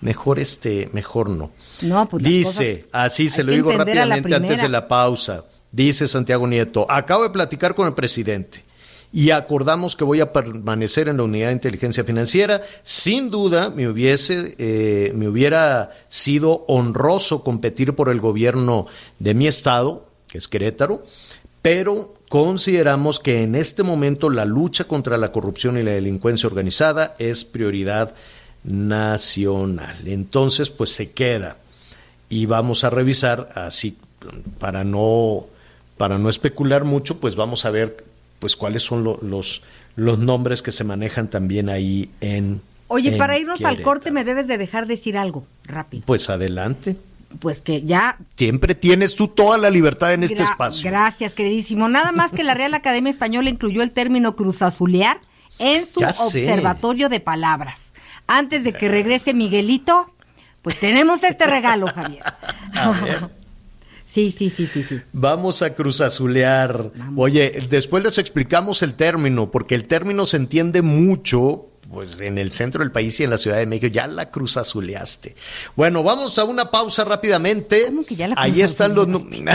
[0.00, 1.50] Mejor este, mejor no.
[1.82, 5.44] No, pues Dice, así se lo digo rápidamente antes de la pausa.
[5.70, 8.64] Dice Santiago Nieto, acabo de platicar con el presidente
[9.12, 12.60] y acordamos que voy a permanecer en la unidad de inteligencia financiera.
[12.82, 18.86] Sin duda, me hubiese, eh, me hubiera sido honroso competir por el gobierno
[19.18, 21.04] de mi estado, que es Querétaro,
[21.62, 27.14] pero consideramos que en este momento la lucha contra la corrupción y la delincuencia organizada
[27.18, 28.14] es prioridad
[28.64, 30.06] nacional.
[30.06, 31.56] Entonces, pues se queda
[32.28, 33.96] y vamos a revisar así
[34.58, 35.46] para no
[35.96, 38.04] para no especular mucho, pues vamos a ver
[38.38, 39.62] pues cuáles son lo- los
[39.96, 44.24] los nombres que se manejan también ahí en Oye, en para irnos al corte me
[44.24, 46.04] debes de dejar decir algo, rápido.
[46.06, 46.96] Pues adelante.
[47.40, 50.88] Pues que ya Siempre tienes tú toda la libertad en este espacio.
[50.88, 51.88] Gracias, queridísimo.
[51.88, 55.20] Nada más que la Real Academia Española incluyó el término cruzazulear
[55.58, 56.44] en su Ya sé.
[56.48, 57.78] observatorio de palabras.
[58.26, 60.10] Antes de que regrese Miguelito,
[60.68, 62.22] pues tenemos este regalo, Javier.
[64.10, 65.00] Sí, sí, sí, sí, sí.
[65.12, 66.90] Vamos a cruzazulear.
[67.14, 72.52] Oye, después les explicamos el término, porque el término se entiende mucho pues en el
[72.52, 75.34] centro del país y en la Ciudad de México ya la cruzazuleaste.
[75.74, 77.86] Bueno, vamos a una pausa rápidamente.
[77.86, 79.06] ¿Cómo que ya la Ahí están los?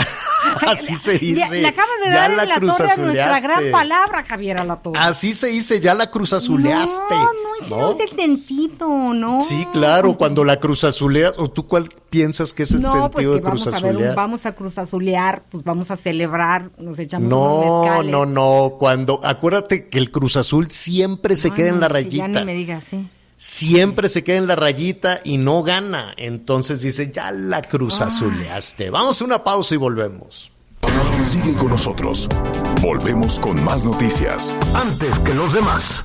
[0.66, 1.40] Así se dice.
[1.40, 4.58] Ya- le acabas de Ya dar en la la torre a nuestra gran palabra, Javier
[4.58, 4.98] Alatorre.
[4.98, 7.14] Así se dice, ya la cruzazuleaste.
[7.14, 9.40] No, ese no, es el sentido, ¿no?
[9.40, 13.32] Sí, claro, cuando la cruzazuleas, o tú cuál piensas que es el No, pues sentido
[13.32, 14.14] que de vamos cruzazulear.
[14.14, 18.76] vamos a cruzazulear, pues vamos a celebrar, nos echamos No, no, no.
[18.78, 22.28] Cuando acuérdate que el Cruz Azul siempre se queda en la rayita.
[22.28, 23.08] Ya ni me digas, sí.
[23.36, 26.14] Siempre se queda en la rayita y no gana.
[26.16, 28.90] Entonces dice, ya la Cruz Azuleaste.
[28.90, 30.50] Vamos a una pausa y volvemos.
[31.26, 32.28] Sigue con nosotros.
[32.82, 34.56] Volvemos con más noticias.
[34.74, 36.04] Antes que los demás.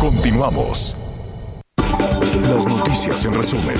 [0.00, 0.96] Continuamos.
[2.48, 3.76] Las noticias en resumen.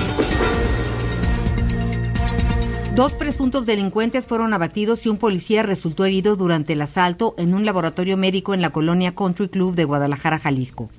[2.95, 7.65] Dos presuntos delincuentes fueron abatidos y un policía resultó herido durante el asalto en un
[7.65, 10.89] laboratorio médico en la colonia Country Club de Guadalajara, Jalisco.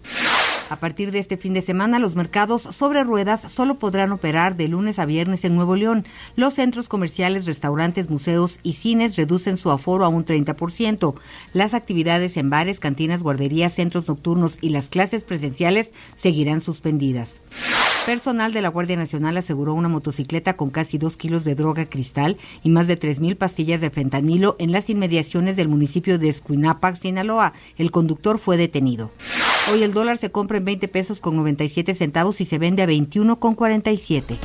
[0.73, 4.69] A partir de este fin de semana, los mercados sobre ruedas solo podrán operar de
[4.69, 6.07] lunes a viernes en Nuevo León.
[6.35, 11.15] Los centros comerciales, restaurantes, museos y cines reducen su aforo a un 30%.
[11.53, 17.35] Las actividades en bares, cantinas, guarderías, centros nocturnos y las clases presenciales seguirán suspendidas.
[18.07, 22.39] Personal de la Guardia Nacional aseguró una motocicleta con casi dos kilos de droga cristal
[22.65, 26.97] y más de tres mil pastillas de fentanilo en las inmediaciones del municipio de Escuinapac,
[26.97, 27.53] Sinaloa.
[27.77, 29.11] El conductor fue detenido.
[29.71, 32.87] Hoy el dólar se compra en 20 pesos con 97 centavos y se vende a
[32.87, 34.37] 21 con 47.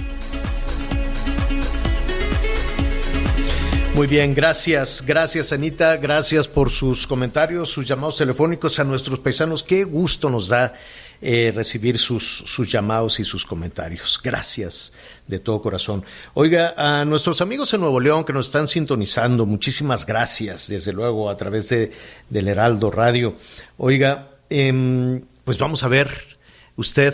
[3.96, 9.64] Muy bien, gracias, gracias Anita, gracias por sus comentarios, sus llamados telefónicos a nuestros paisanos.
[9.64, 10.74] Qué gusto nos da
[11.20, 14.22] eh, recibir sus, sus llamados y sus comentarios.
[14.24, 14.94] Gracias
[15.26, 16.06] de todo corazón.
[16.36, 21.28] Oiga, a nuestros amigos en Nuevo León que nos están sintonizando, muchísimas gracias, desde luego,
[21.28, 21.92] a través de,
[22.30, 23.36] del Heraldo Radio.
[23.78, 26.10] Oiga, em, pues vamos a ver,
[26.76, 27.14] usted,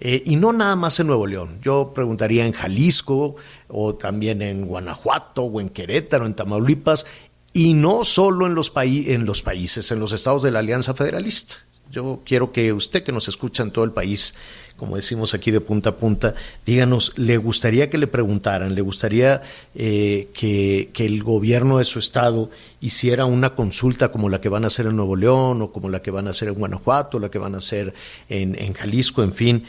[0.00, 3.36] eh, y no nada más en Nuevo León, yo preguntaría en Jalisco,
[3.68, 7.06] o también en Guanajuato, o en Querétaro, en Tamaulipas,
[7.52, 11.56] y no solo en los, en los países, en los estados de la Alianza Federalista.
[11.90, 14.34] Yo quiero que usted que nos escucha en todo el país,
[14.76, 16.34] como decimos aquí de punta a punta,
[16.66, 19.42] díganos, ¿le gustaría que le preguntaran, le gustaría
[19.74, 24.66] eh, que, el gobierno de su estado hiciera una consulta como la que van a
[24.66, 27.38] hacer en Nuevo León o como la que van a hacer en Guanajuato, la que
[27.38, 27.94] van a hacer
[28.28, 29.64] en, Jalisco, en fin,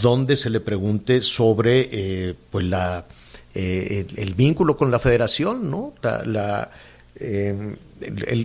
[0.00, 3.06] donde se le pregunte sobre eh, pues la,
[3.54, 5.94] eh, el, vínculo con la federación, ¿no?
[6.02, 6.70] La,
[7.18, 7.78] el,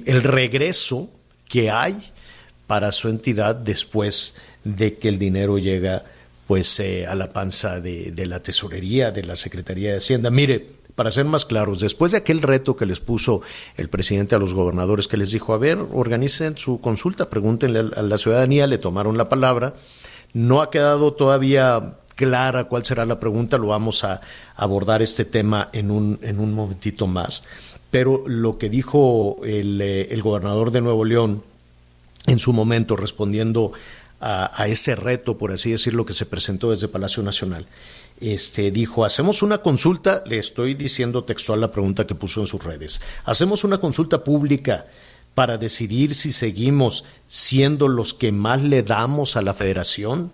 [0.05, 1.09] el regreso
[1.47, 1.99] que hay
[2.69, 6.03] para su entidad después de que el dinero llega
[6.45, 10.29] pues eh, a la panza de, la tesorería, de la Secretaría de Hacienda.
[10.29, 13.41] Mire, para ser más claros, después de aquel reto que les puso
[13.75, 18.03] el presidente a los gobernadores, que les dijo, a ver, organicen su consulta, pregúntenle a
[18.03, 19.73] la ciudadanía, le tomaron la palabra,
[20.33, 24.21] no ha quedado todavía clara cuál será la pregunta, lo vamos a
[24.55, 27.45] abordar este tema en un, en un momentito más.
[27.89, 31.48] Pero lo que dijo el, eh, el gobernador de Nuevo León,
[32.29, 33.73] en su momento respondiendo
[34.21, 37.65] a, ese reto, por así decirlo, que se presentó desde Palacio Nacional.
[38.19, 42.61] Este, dijo, hacemos una consulta, le estoy diciendo textual la pregunta que puso en sus
[42.61, 44.87] redes, hacemos una consulta pública
[45.35, 50.33] para decidir si seguimos siendo los que más le damos a la federación,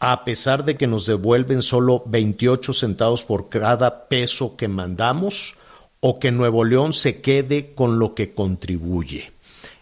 [0.00, 5.54] a pesar de que nos devuelven solo 28 centavos por cada peso que mandamos,
[6.00, 9.35] o que Nuevo León se quede con lo que contribuye.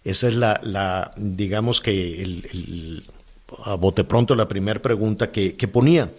[0.04, 2.52] Esa es la, digamos que
[3.64, 6.12] a bote pronto la primera pregunta que, ponía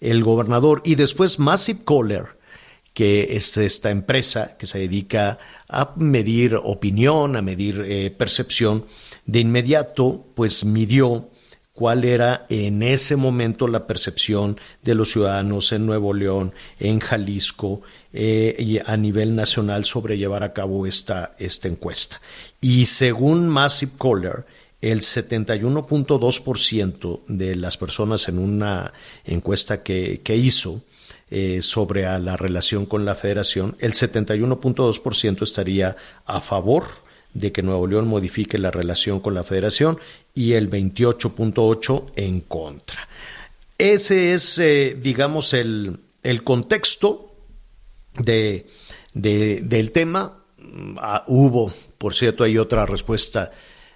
[0.00, 0.82] el gobernador.
[0.84, 2.36] Y después Massive Caller,
[2.92, 8.84] que es esta empresa que se dedica a medir opinión, a medir eh, percepción,
[9.24, 11.30] de inmediato pues midió
[11.72, 17.82] cuál era en ese momento la percepción de los ciudadanos en Nuevo León, en Jalisco
[18.12, 22.20] eh, y a nivel nacional sobre llevar a cabo esta, esta encuesta.
[22.60, 24.44] Y según Massive Caller,
[24.82, 28.92] el 71.2% de las personas en una
[29.24, 30.82] encuesta que, hizo
[31.30, 35.96] eh, sobre la relación con la federación, el 71.2% estaría
[36.26, 36.84] a favor
[37.32, 39.98] de que Nuevo León modifique la relación con la federación
[40.34, 43.08] y el 28.8% en contra.
[43.78, 47.31] Ese es, eh, digamos, el, el contexto
[48.14, 48.66] de,
[49.14, 50.38] del tema.
[50.98, 53.50] Ah, hubo, por cierto, hay otra respuesta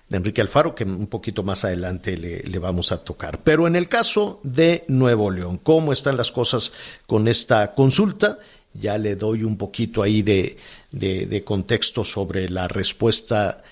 [0.09, 3.43] de Enrique Alfaro que un poquito más adelante le, vamos a tocar.
[3.43, 6.73] Pero en el caso de Nuevo León, ¿cómo están las cosas
[7.07, 8.39] con esta consulta?
[8.75, 10.57] Ya le doy un poquito ahí de,
[10.91, 13.63] de contexto sobre la respuesta,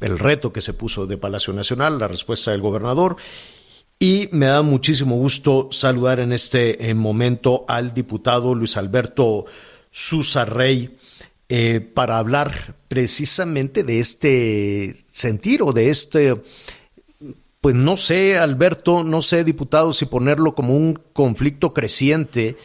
[0.00, 3.16] el reto que se puso de Palacio Nacional, la respuesta del gobernador.
[4.02, 9.44] Y me da muchísimo gusto saludar en este eh, momento al diputado Luis Alberto
[9.90, 10.96] Susarrey
[11.50, 12.50] eh, para hablar
[12.88, 16.34] precisamente de este sentir o de este,
[17.60, 22.56] pues no sé, Alberto, no sé, diputado, si ponerlo como un conflicto creciente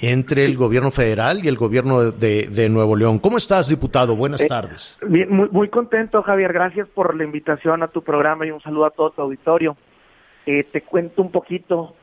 [0.00, 3.18] entre el gobierno federal y el gobierno de, Nuevo León.
[3.18, 4.16] ¿Cómo estás, diputado?
[4.16, 4.98] Buenas eh, tardes.
[5.06, 6.54] Bien, muy, muy contento, Javier.
[6.54, 9.76] Gracias por la invitación a tu programa y un saludo a todo tu auditorio.
[10.46, 11.94] Eh, te cuento un poquito.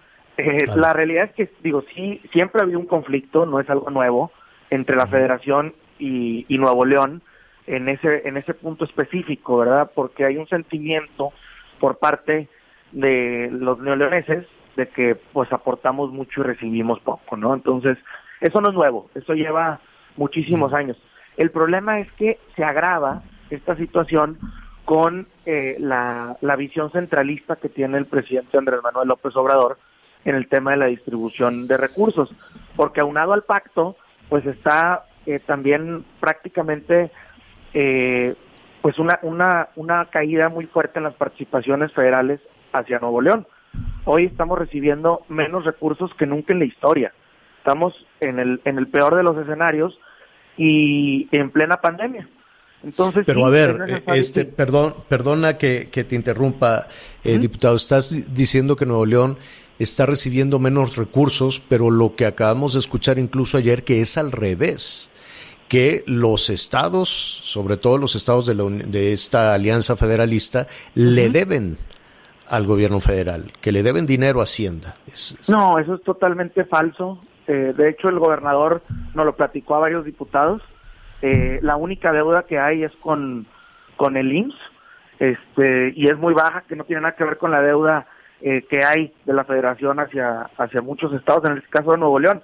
[0.75, 4.31] la realidad es que, digo, sí, siempre ha habido un conflicto, no es algo nuevo,
[4.69, 7.21] entre la federación y, Nuevo León
[7.67, 9.91] en ese, en ese punto específico, ¿verdad?
[9.93, 11.31] Porque hay un sentimiento
[11.79, 12.47] por parte
[12.91, 17.53] de los neoleoneses de que pues aportamos mucho y recibimos poco, ¿no?
[17.53, 17.97] Entonces,
[18.39, 19.79] Eso no es nuevo, eso lleva
[20.17, 20.97] muchísimos años.
[21.37, 23.21] El problema es que se agrava
[23.51, 24.39] esta situación
[24.91, 29.77] con eh, la, la visión centralista que tiene el presidente Andrés Manuel López Obrador
[30.25, 32.29] en el tema de la distribución de recursos,
[32.75, 33.95] porque aunado al pacto,
[34.27, 37.09] pues está eh, también prácticamente
[37.73, 38.35] eh,
[38.81, 42.41] pues una, una, una caída muy fuerte en las participaciones federales
[42.73, 43.47] hacia Nuevo León.
[44.03, 47.13] Hoy estamos recibiendo menos recursos que nunca en la historia.
[47.59, 49.97] Estamos en el, en el peor de los escenarios
[50.57, 52.27] y en plena pandemia.
[52.83, 56.87] Entonces, pero a ver, este, perdón, perdona que, que te interrumpa,
[57.23, 57.75] eh, diputado.
[57.75, 59.37] Estás diciendo que Nuevo León
[59.77, 64.31] está recibiendo menos recursos, pero lo que acabamos de escuchar incluso ayer que es al
[64.31, 65.11] revés
[65.71, 71.77] que los estados, sobre todo los estados de, la, de esta alianza federalista, le deben
[72.49, 74.95] al gobierno federal, que le deben dinero a Hacienda.
[75.47, 77.19] No, eso es totalmente falso.
[77.47, 78.83] Eh, de hecho, el gobernador
[79.15, 80.61] nos lo platicó a varios diputados.
[81.21, 83.45] Eh, la única deuda que hay es con,
[83.95, 84.55] con el IMSS,
[85.19, 88.07] este, y es muy baja, que no tiene nada que ver con la deuda
[88.41, 92.19] eh, que hay de la federación hacia, hacia muchos estados, en el caso de Nuevo
[92.19, 92.41] León.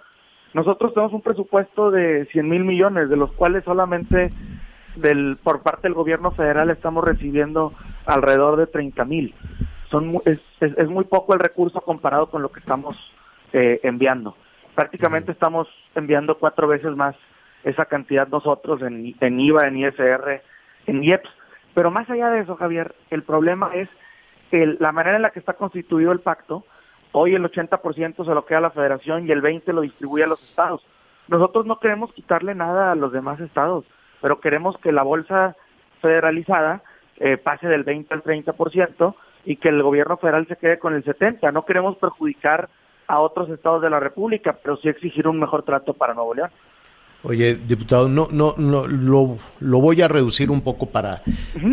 [0.53, 4.31] Nosotros tenemos un presupuesto de 100 mil millones, de los cuales solamente
[4.95, 7.73] del, por parte del gobierno federal estamos recibiendo
[8.05, 9.33] alrededor de 30 mil.
[9.89, 12.95] Son es, es, muy poco el recurso comparado con lo que estamos
[13.53, 14.35] eh, enviando.
[14.75, 17.15] Prácticamente estamos enviando cuatro veces más
[17.63, 20.41] esa cantidad nosotros en, en IVA, en ISR,
[20.85, 21.29] en IEPS.
[21.73, 23.89] Pero más allá de eso, Javier, el problema es
[24.51, 26.63] el, la manera en la que está constituido el pacto,
[27.19, 30.27] Hoy el 80% se lo queda a la federación y el 20% lo distribuye a
[30.27, 30.85] los estados.
[31.27, 33.85] Nosotros no queremos quitarle nada a los demás estados,
[34.21, 35.55] pero queremos que la bolsa
[36.01, 36.83] federalizada
[37.17, 41.03] eh, pase del 20 al 30% y que el gobierno federal se quede con el
[41.03, 41.51] 70%.
[41.51, 42.69] No queremos perjudicar
[43.07, 46.51] a otros estados de la República, pero sí exigir un mejor trato para Nuevo León.
[47.23, 51.21] Oye, diputado, no, no, no, lo, lo voy a reducir un poco para,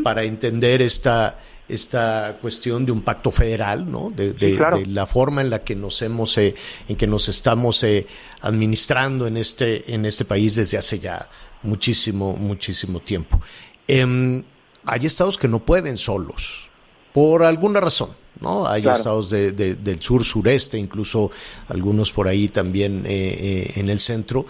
[0.03, 1.39] para entender esta,
[1.69, 4.11] esta cuestión de un pacto federal, ¿no?
[4.15, 6.55] De, la forma en la que nos hemos, eh,
[6.89, 8.07] en que nos estamos eh,
[8.43, 11.29] administrando en este, en este país desde hace ya
[11.63, 13.41] muchísimo, muchísimo tiempo.
[13.89, 14.45] Em,
[14.85, 16.69] hay estados que no pueden solos,
[17.13, 18.11] por alguna razón.
[18.41, 18.67] ¿no?
[18.67, 21.31] Hay estados de, del sur, sureste, incluso
[21.69, 24.45] algunos por ahí también eh, en el centro,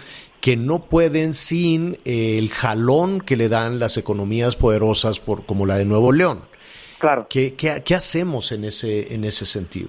[0.45, 5.77] que no pueden sin el jalón que le dan las economías poderosas por, como la
[5.77, 6.41] de Nuevo León.
[6.99, 7.29] Claro.
[7.31, 9.89] ¿Qué, qué, hacemos en ese, en ese sentido?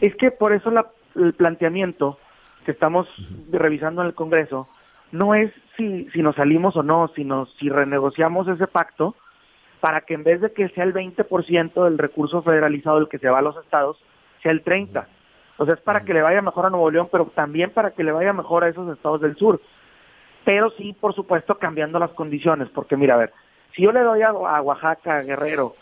[0.00, 0.72] Es que por eso
[1.16, 2.18] el planteamiento
[2.64, 3.08] que estamos
[3.50, 4.68] revisando en el Congreso
[5.12, 9.14] no es si, si nos salimos o no, sino si renegociamos ese pacto
[9.80, 13.28] para que en vez de que sea el 20% del recurso federalizado el que se
[13.28, 13.98] va a los estados,
[14.42, 15.04] sea el 30%.
[15.58, 18.02] O sea, es para que le vaya mejor a Nuevo León, pero también para que
[18.02, 19.60] le vaya mejor a esos estados del sur.
[20.44, 23.32] Pero sí, por supuesto, cambiando las condiciones, porque mira, a ver,
[23.74, 25.74] si yo le doy a, a Oaxaca, Guerrero,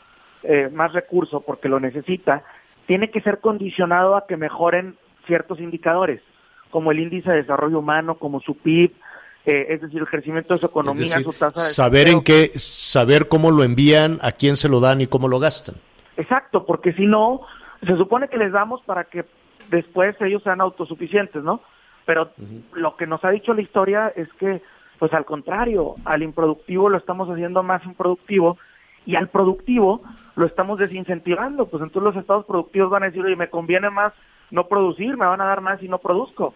[0.43, 2.45] eh, más recursos porque lo necesita,
[2.87, 4.97] tiene que ser condicionado a que mejoren
[5.27, 6.23] ciertos indicadores,
[6.71, 8.93] como el índice de desarrollo humano, como su PIB,
[9.47, 13.29] eh, es decir, el crecimiento de su economía, su tasa de saber en qué, saber
[13.29, 15.77] cómo lo envían, a quién se lo dan y cómo lo gastan.
[16.17, 17.41] Exacto, porque si no,
[17.87, 19.25] se supone que les damos para que
[19.71, 21.63] después ellos sean autosuficientes, ¿no?
[22.09, 22.31] Pero
[22.73, 24.63] lo que nos ha dicho la historia es que,
[24.99, 28.57] pues al contrario, al improductivo lo estamos haciendo más improductivo
[29.05, 30.01] y al productivo
[30.35, 34.15] lo estamos desincentivando, pues entonces los estados productivos van a decir, oye, me conviene más
[34.51, 36.55] no producir, me van a dar más y no produzco.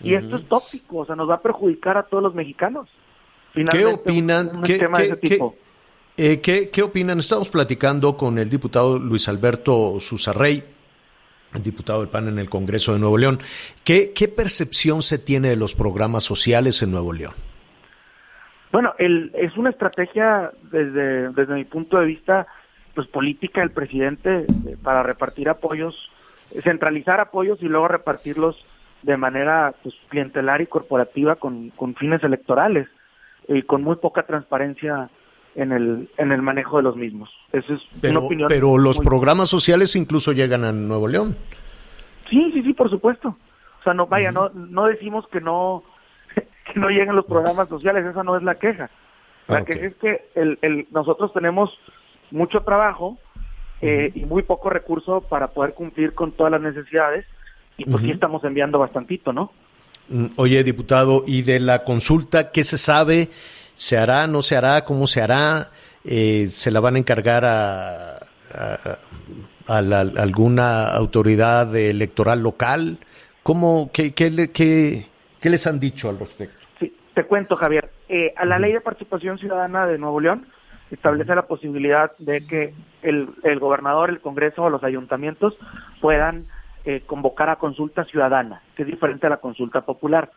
[0.00, 2.88] Y esto es tóxico, o sea, nos va a perjudicar a todos los mexicanos.
[3.70, 4.62] ¿Qué opinan?
[4.62, 4.84] ¿qué,
[6.16, 7.20] eh, ¿qué, ¿Qué opinan?
[7.20, 10.64] Estamos platicando con el diputado Luis Alberto Susarrey,
[11.62, 13.38] diputado del PAN en el Congreso de Nuevo León.
[13.84, 17.32] ¿Qué, ¿Qué percepción se tiene de los programas sociales en Nuevo León?
[18.70, 22.46] Bueno, el, es una estrategia desde, desde mi punto de vista
[22.94, 26.10] pues política del presidente eh, para repartir apoyos,
[26.62, 28.56] centralizar apoyos y luego repartirlos
[29.02, 32.88] de manera pues, clientelar y corporativa con, con fines electorales
[33.46, 35.08] y con muy poca transparencia
[35.58, 37.28] en el en el manejo de los mismos.
[37.52, 38.48] Eso es pero, una opinión.
[38.48, 41.36] Pero los programas sociales incluso llegan a Nuevo León.
[42.30, 43.36] Sí, sí, sí, por supuesto.
[43.80, 45.82] O sea, no vaya, no no decimos que no
[46.34, 48.88] que no lleguen los programas sociales, esa no es la queja.
[49.48, 51.70] La queja es que el, el, nosotros tenemos
[52.30, 53.18] mucho trabajo
[53.80, 57.24] eh, y muy poco recurso para poder cumplir con todas las necesidades
[57.78, 59.52] y pues sí estamos enviando bastantito, ¿no?
[60.08, 63.30] Mm, oye, diputado, ¿y de la consulta qué se sabe?
[63.78, 64.84] ¿Se hará, no se hará?
[64.84, 65.68] ¿Cómo se hará?
[66.04, 68.16] Eh, ¿Se la van a encargar a,
[69.68, 72.98] a, alguna autoridad electoral local?
[73.44, 75.06] ¿Cómo, qué, qué, qué,
[75.40, 76.66] ¿Qué les han dicho al respecto?
[76.80, 77.88] Sí, te cuento, Javier.
[78.08, 80.48] Eh, a la ley de participación ciudadana de Nuevo León
[80.90, 85.56] establece la posibilidad de que el, el gobernador, el Congreso o los ayuntamientos
[86.00, 86.46] puedan
[86.84, 90.32] eh, convocar a consulta ciudadana, que es diferente a la consulta popular.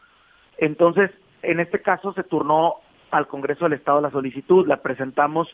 [0.60, 1.10] Entonces,
[1.42, 2.76] en este caso se turnó
[3.12, 5.48] al Congreso del Estado la solicitud, la presentamos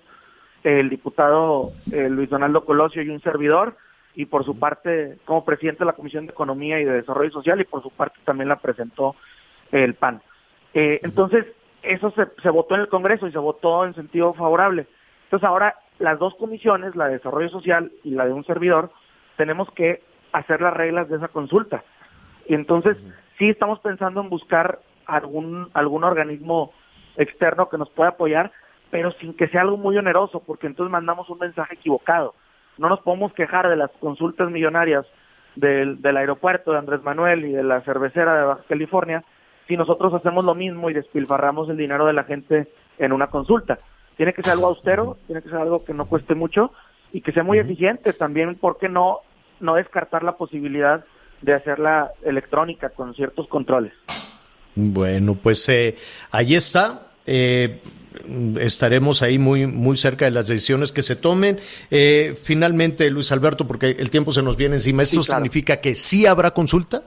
[0.64, 3.76] el diputado eh, Luis Donaldo Colosio y un servidor,
[4.16, 7.62] y por su parte, como presidente de la Comisión de Economía y de Desarrollo Social,
[7.62, 9.16] y por su parte también la presentó
[9.72, 10.22] el PAN.
[10.74, 11.46] Eh, entonces,
[11.84, 14.88] eso se, se votó en el Congreso y se votó en sentido favorable.
[15.26, 18.92] Entonces, ahora las dos comisiones, la de Desarrollo Social y la de un servidor,
[19.36, 20.02] tenemos que
[20.32, 21.84] hacer las reglas de esa consulta.
[22.48, 22.98] Y entonces,
[23.38, 26.72] sí estamos pensando en buscar algún, algún organismo
[27.18, 28.52] externo que nos pueda apoyar,
[28.90, 32.36] pero sin que sea algo muy oneroso, porque entonces mandamos un mensaje equivocado.
[32.78, 35.06] No nos podemos quejar de las consultas millonarias
[35.56, 39.24] del, del aeropuerto de Andrés Manuel y de la cervecera de Baja California
[39.68, 43.78] si nosotros hacemos lo mismo y despilfarramos el dinero de la gente en una consulta.
[44.16, 46.72] Tiene que ser algo austero, tiene que ser algo que no cueste mucho
[47.12, 48.14] y que sea muy eficiente.
[48.14, 49.20] También, ¿por qué no,
[49.60, 51.04] no descartar la posibilidad
[51.42, 53.94] de hacerla electrónica con ciertos controles?
[54.76, 55.96] Bueno, pues eh,
[56.32, 57.07] ahí está.
[57.28, 57.82] Eh,
[58.60, 61.58] estaremos ahí muy, muy cerca de las decisiones que se tomen.
[61.92, 66.26] Eh, finalmente, Luis Alberto, porque el tiempo se nos viene encima, ¿esto significa que sí
[66.26, 67.04] habrá consulta?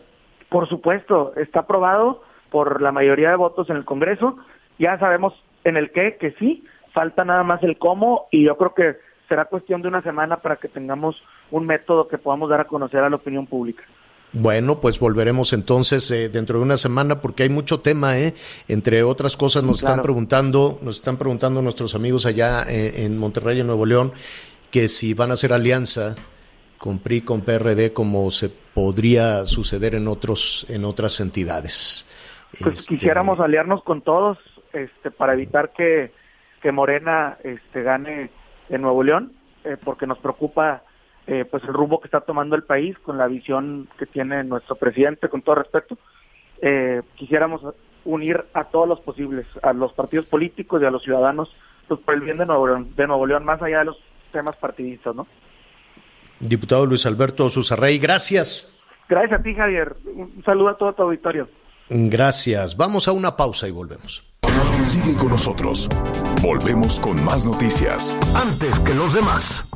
[0.49, 4.37] Por supuesto, está aprobado por la mayoría de votos en el Congreso.
[4.79, 8.75] Ya sabemos en el qué, que sí, falta nada más el cómo y yo creo
[8.75, 8.97] que
[9.29, 13.01] será cuestión de una semana para que tengamos un método que podamos dar a conocer
[13.01, 13.85] a la opinión pública.
[14.33, 18.35] Bueno, pues volveremos entonces eh, dentro de una semana porque hay mucho tema, ¿eh?
[18.69, 23.59] Entre otras cosas nos están preguntando, nos están preguntando nuestros amigos allá eh, en Monterrey,
[23.59, 24.13] en Nuevo León,
[24.71, 26.15] que si van a hacer alianza
[26.79, 32.07] con PRI, con PRD, como se podría suceder en otros, en otras entidades.
[32.59, 34.39] Pues este, quisiéramos aliarnos con todos,
[34.73, 36.13] este, para evitar que,
[36.63, 38.31] que Morena, este, gane
[38.69, 39.33] en Nuevo León,
[39.65, 40.85] eh, porque nos preocupa
[41.27, 44.77] eh, pues el rumbo que está tomando el país con la visión que tiene nuestro
[44.77, 45.97] presidente, con todo respeto.
[46.63, 47.63] Eh, quisiéramos
[48.05, 51.55] unir a todos los posibles, a los partidos políticos y a los ciudadanos,
[51.89, 53.99] pues por el bien de Nuevo León, de Nuevo León más allá de los
[54.33, 55.27] temas partidistas, ¿no?
[56.39, 58.77] Diputado Luis Alberto Susarrey, gracias.
[59.09, 59.97] Gracias a ti, Javier.
[60.15, 61.49] Un saludo a todo tu auditorio.
[61.91, 62.77] Gracias.
[62.77, 64.25] Vamos a una pausa y volvemos.
[64.85, 65.89] Sigue con nosotros.
[66.43, 68.17] Volvemos con más noticias.
[68.35, 69.67] Antes que los demás.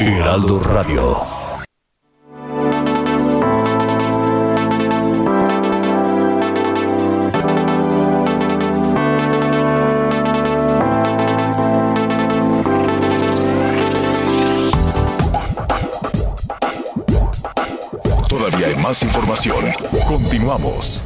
[0.00, 1.16] Heraldo Radio.
[18.28, 19.56] Todavía hay más información.
[20.06, 21.02] Continuamos.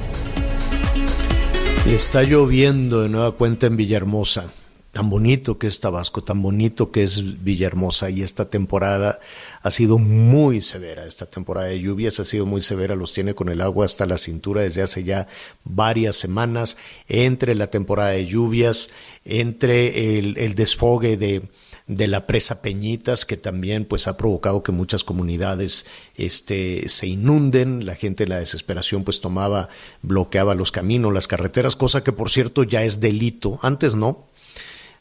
[1.86, 4.50] Está lloviendo de nueva cuenta en Villahermosa
[4.92, 9.20] tan bonito que es Tabasco, tan bonito que es Villahermosa y esta temporada
[9.62, 13.48] ha sido muy severa, esta temporada de lluvias ha sido muy severa, los tiene con
[13.48, 15.28] el agua hasta la cintura desde hace ya
[15.64, 16.76] varias semanas,
[17.08, 18.90] entre la temporada de lluvias,
[19.24, 21.48] entre el, desfogue de,
[21.86, 25.86] la presa Peñitas, que también pues ha provocado que muchas comunidades
[26.16, 29.70] este, se inunden, la gente en la desesperación pues tomaba,
[30.02, 34.26] bloqueaba los caminos, las carreteras, cosa que por cierto ya es delito, antes no,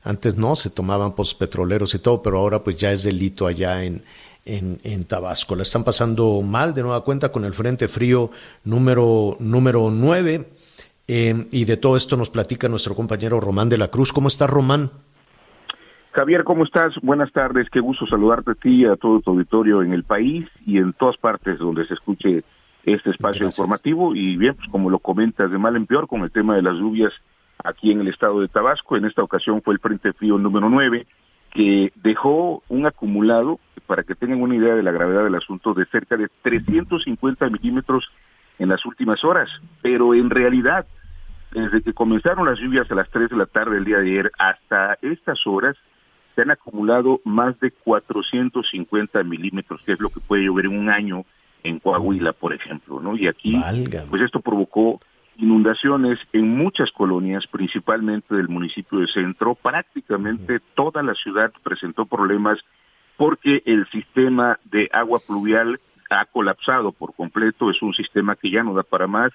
[0.03, 3.83] antes no, se tomaban pozos petroleros y todo, pero ahora pues ya es delito allá
[3.83, 4.03] en,
[4.45, 5.55] en, Tabasco.
[5.55, 8.31] La están pasando mal de nueva cuenta con el Frente Frío
[8.63, 10.49] número, número 9.
[11.07, 14.13] Eh, y de todo esto nos platica nuestro compañero Román de la Cruz.
[14.13, 14.91] ¿Cómo está Román?
[16.13, 16.93] Javier, ¿cómo estás?
[17.01, 20.45] Buenas tardes, qué gusto saludarte a ti y a todo tu auditorio en el país
[20.65, 22.43] y en todas partes donde se escuche
[22.83, 24.13] este espacio informativo.
[24.15, 26.75] Y bien, pues como lo comentas, de mal en peor con el tema de las
[26.75, 27.13] lluvias
[27.63, 28.95] aquí en el estado de Tabasco.
[28.95, 31.05] En esta ocasión fue el Frente Frío número 9,
[31.51, 35.85] que dejó un acumulado, para que tengan una idea de la gravedad del asunto, de
[35.85, 38.09] cerca de 350 milímetros
[38.57, 39.49] en las últimas horas.
[39.81, 40.85] Pero en realidad,
[41.51, 44.31] desde que comenzaron las lluvias a las 3 de la tarde del día de ayer
[44.37, 45.75] hasta estas horas,
[46.35, 50.89] se han acumulado más de 450 milímetros, que es lo que puede llover en un
[50.89, 51.25] año
[51.63, 53.15] en Coahuila, por ejemplo, ¿no?
[53.15, 53.61] Y aquí,
[54.09, 54.99] pues esto provocó
[55.41, 59.55] inundaciones en muchas colonias, principalmente del municipio de Centro.
[59.55, 62.59] Prácticamente toda la ciudad presentó problemas
[63.17, 65.79] porque el sistema de agua pluvial
[66.09, 69.31] ha colapsado por completo, es un sistema que ya no da para más.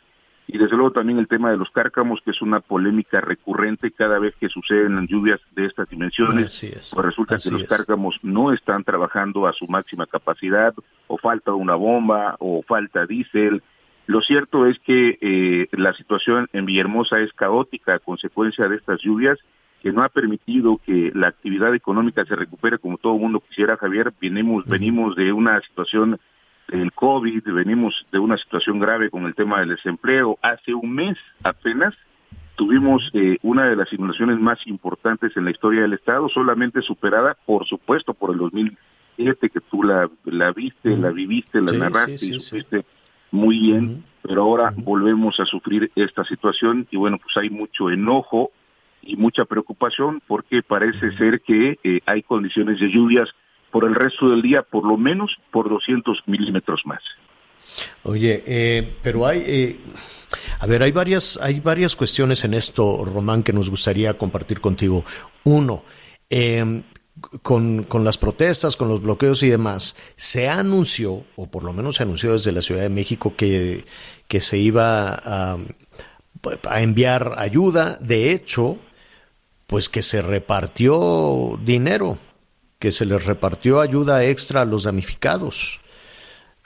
[0.49, 4.21] Y desde luego también el tema de los cárcamos, que es una polémica recurrente cada
[4.21, 6.93] vez que suceden lluvias de estas dimensiones.
[6.93, 10.73] Pues resulta que los cárcamos no están trabajando a su máxima capacidad,
[11.09, 13.61] o falta una bomba, o falta diésel,
[14.07, 19.01] Lo cierto es que eh, la situación en Villahermosa es caótica a consecuencia de estas
[19.03, 19.39] lluvias
[19.83, 23.77] que no ha permitido que la actividad económica se recupere como todo el mundo quisiera,
[23.77, 24.13] Javier.
[24.21, 26.21] Venimos, venimos de una situación
[26.69, 30.39] del COVID, venimos de una situación grave con el tema del desempleo.
[30.41, 31.95] Hace un mes apenas
[32.55, 37.37] tuvimos eh, una de las inundaciones más importantes en la historia del Estado, solamente superada,
[37.45, 42.41] por supuesto, por el 2007, que tú la, la viste, la viviste, la narraste y
[42.41, 42.85] supiste
[43.31, 48.51] muy bien, pero ahora volvemos a sufrir esta situación y bueno, pues hay mucho enojo
[49.03, 53.29] y mucha preocupación porque parece ser que eh, hay condiciones de lluvias
[53.71, 57.03] por el resto del día, por lo menos por 200 milímetros más.
[58.05, 59.81] Oye, eh, pero hay, eh,
[60.61, 65.05] a ver, hay varias, hay varias cuestiones en esto, Román, que nos gustaría compartir contigo.
[65.45, 65.83] Uno,
[66.31, 66.83] eh,
[67.43, 71.97] con, con, las protestas, con los bloqueos y demás, se anunció, o por lo menos
[71.97, 73.85] se anunció desde la Ciudad de México, que,
[74.29, 75.59] que se iba a,
[76.79, 77.97] enviar ayuda.
[78.01, 78.79] De hecho,
[79.67, 82.19] pues que se repartió dinero,
[82.79, 85.81] que se les repartió ayuda extra a los damnificados.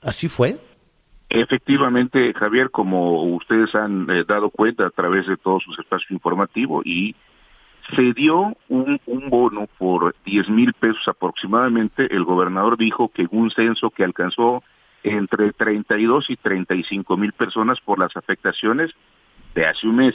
[0.03, 0.59] ¿Así fue?
[1.29, 6.85] Efectivamente, Javier, como ustedes han eh, dado cuenta a través de todos sus espacios informativos
[6.85, 7.15] y
[7.95, 12.15] se dio un, bono por 10 mil pesos aproximadamente.
[12.15, 14.63] El gobernador dijo que un censo que alcanzó
[15.03, 18.91] entre 32 y 35 mil personas por las afectaciones
[19.55, 20.15] de hace un mes.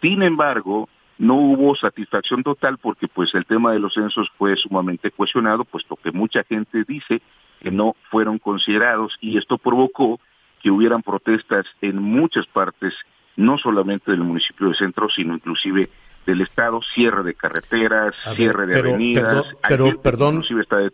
[0.00, 0.88] Sin embargo,
[1.18, 5.96] no hubo satisfacción total porque pues el tema de los censos fue sumamente cuestionado, puesto
[5.96, 7.22] que mucha gente dice
[7.60, 10.20] que no fueron considerados y esto provocó
[10.62, 12.94] que hubieran protestas en muchas partes,
[13.36, 15.88] no solamente del municipio de Centro, sino inclusive
[16.24, 19.44] del Estado, cierre de carreteras, cierre de avenidas.
[19.68, 20.44] Pero, perdón,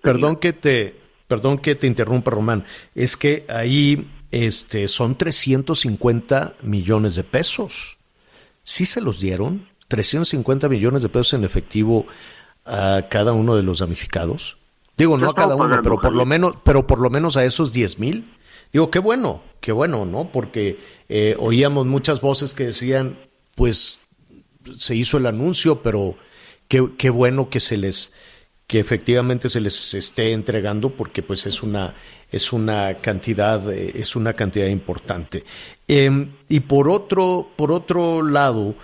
[0.02, 2.64] perdón que te, perdón que te interrumpa, Román,
[2.94, 7.98] es que ahí este, son 350 millones de pesos.
[8.62, 9.68] ¿Sí se los dieron?
[9.88, 12.06] 350 millones de pesos en efectivo
[12.64, 14.58] a cada uno de los damnificados.
[14.96, 17.72] Digo, no a cada uno, pero por lo menos, pero por lo menos a esos
[17.72, 18.36] 10 mil.
[18.72, 20.30] Digo, qué bueno, qué bueno, ¿no?
[20.30, 20.78] Porque
[21.08, 23.18] eh, oíamos muchas voces que decían,
[23.56, 23.98] pues
[24.78, 26.16] se hizo el anuncio, pero
[26.68, 28.12] qué, qué bueno que se les
[28.66, 31.96] que efectivamente se les esté entregando porque pues es una
[32.30, 35.44] es una cantidad eh, es una cantidad importante.
[35.88, 38.76] Em, y por otro por otro lado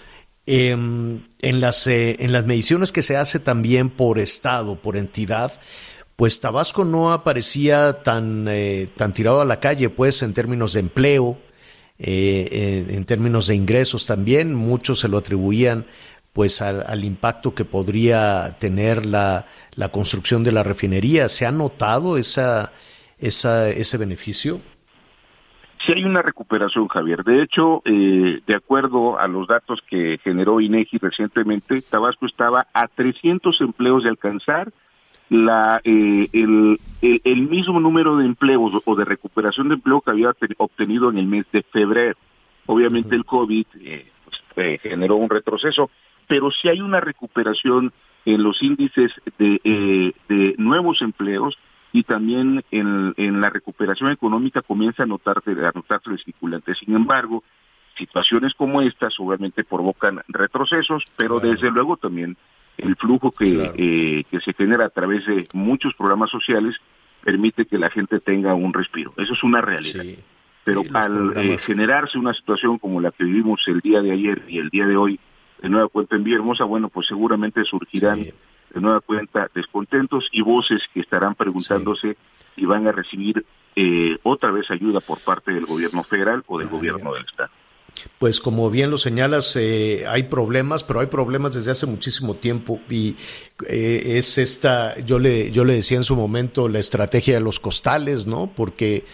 [0.46, 5.52] em, en las eh, en las mediciones que se hace también por estado por entidad
[6.16, 10.80] pues Tabasco no aparecía tan, eh, tan tirado a la calle, pues en términos de
[10.80, 11.38] empleo,
[11.98, 15.86] eh, en, términos de ingresos también, muchos se lo atribuían
[16.32, 21.30] pues al, impacto que podría tener la, la, construcción de la refinería.
[21.30, 22.72] ¿Se ha notado esa,
[23.18, 24.60] esa, ese beneficio?
[25.86, 27.22] Sí hay una recuperación, Javier.
[27.22, 32.88] De hecho, eh, de acuerdo a los datos que generó INEGI recientemente, Tabasco estaba a
[32.88, 34.72] 300 empleos de alcanzar
[35.28, 40.34] la eh, el, el, mismo número de empleos o de recuperación de empleo que había
[40.58, 42.16] obtenido en el mes de febrero.
[42.66, 45.90] Obviamente el COVID eh, pues, eh, generó un retroceso,
[46.28, 47.92] pero sí hay una recuperación
[48.24, 51.56] en los índices de, de nuevos empleos
[51.92, 56.74] y también en, en, la recuperación económica comienza a notarse, a notarse circulante.
[56.74, 57.44] Sin embargo,
[57.96, 62.36] situaciones como estas obviamente provocan retrocesos, pero desde luego también
[62.78, 66.76] el flujo que, eh, que se genera a través de muchos programas sociales
[67.22, 69.12] permite que la gente tenga un respiro.
[69.16, 70.04] Eso es una realidad.
[70.64, 74.58] Pero al eh, generarse una situación como la que vivimos el día de ayer y
[74.58, 75.18] el día de hoy,
[75.62, 80.82] de nueva cuenta en Villahermosa, bueno, pues seguramente surgirán de nueva cuenta descontentos y voces
[80.92, 82.16] que estarán preguntándose
[82.54, 86.68] si van a recibir eh, otra vez ayuda por parte del gobierno federal o del
[86.68, 87.50] gobierno del Estado
[88.18, 92.80] pues como bien lo señalas, eh, hay problemas, pero hay problemas desde hace muchísimo tiempo
[92.88, 93.16] y
[93.68, 97.60] eh, es esta, yo le, yo le decía en su momento la estrategia de los
[97.60, 98.52] costales, ¿no?
[98.54, 99.04] Porque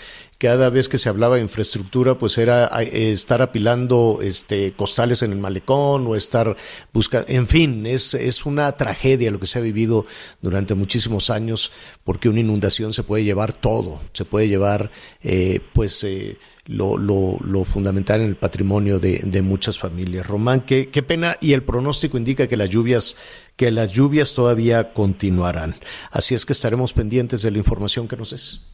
[0.43, 5.39] cada vez que se hablaba de infraestructura, pues era estar apilando este, costales en el
[5.39, 6.57] malecón o estar
[6.93, 10.05] buscando, en fin, es, es una tragedia lo que se ha vivido
[10.41, 11.70] durante muchísimos años,
[12.03, 14.91] porque una inundación se puede llevar todo, se puede llevar,
[15.22, 16.39] eh, pues, eh,
[16.73, 20.27] lo, fundamental en el patrimonio de, muchas familias.
[20.27, 23.16] Román, qué, qué pena, y el pronóstico indica que las lluvias
[23.57, 25.75] que las lluvias todavía continuarán.
[26.11, 28.73] Así es que estaremos pendientes de la información que nos des.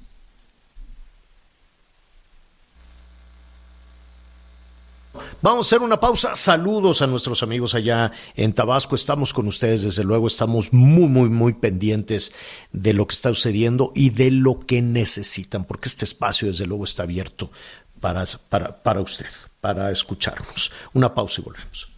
[5.41, 6.35] Vamos a hacer una pausa.
[6.35, 8.97] Saludos a nuestros amigos allá en Tabasco.
[8.97, 10.27] Estamos con ustedes, desde luego.
[10.27, 12.33] Estamos muy, muy, muy pendientes
[12.73, 16.83] de lo que está sucediendo y de lo que necesitan, porque este espacio, desde luego,
[16.83, 17.53] está abierto
[18.01, 19.27] para, para, para usted,
[19.61, 20.73] para escucharnos.
[20.93, 21.89] Una pausa y volvemos.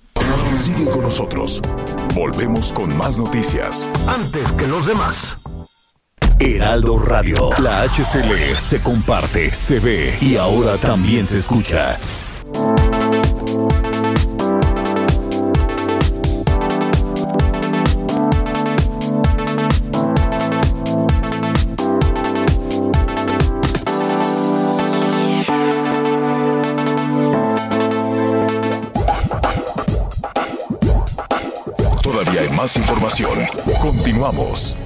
[0.59, 1.61] Sigue con nosotros.
[2.15, 3.91] Volvemos con más noticias.
[4.07, 5.39] Antes que los demás.
[6.39, 7.51] Heraldo Radio.
[7.59, 11.99] La HCL se comparte, se ve y ahora también se escucha.
[32.61, 33.39] Más información.
[33.81, 34.77] Continuamos.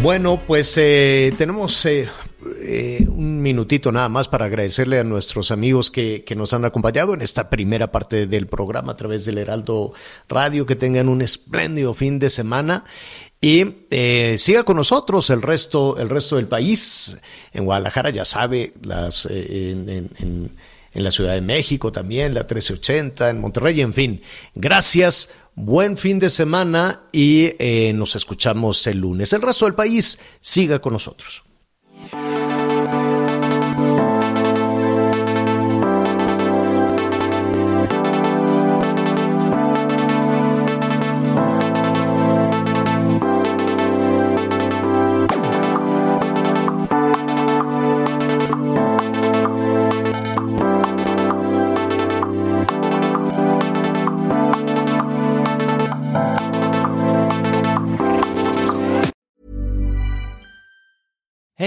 [0.00, 2.08] Bueno, pues eh, tenemos eh,
[2.60, 7.22] eh, un minutito nada más para agradecerle a nuestros amigos que, nos han acompañado en
[7.22, 9.92] esta primera parte del programa a través del Heraldo
[10.28, 10.64] Radio.
[10.64, 12.84] Que tengan un espléndido fin de semana.
[13.40, 17.18] Y eh, siga con nosotros el resto, el resto del país.
[17.52, 20.52] En Guadalajara, ya sabe, las, en,
[20.94, 24.22] en la Ciudad de México también, la 1380, en Monterrey, en fin.
[24.54, 29.32] Gracias, buen fin de semana y eh, nos escuchamos el lunes.
[29.32, 31.44] El resto del país, siga con nosotros.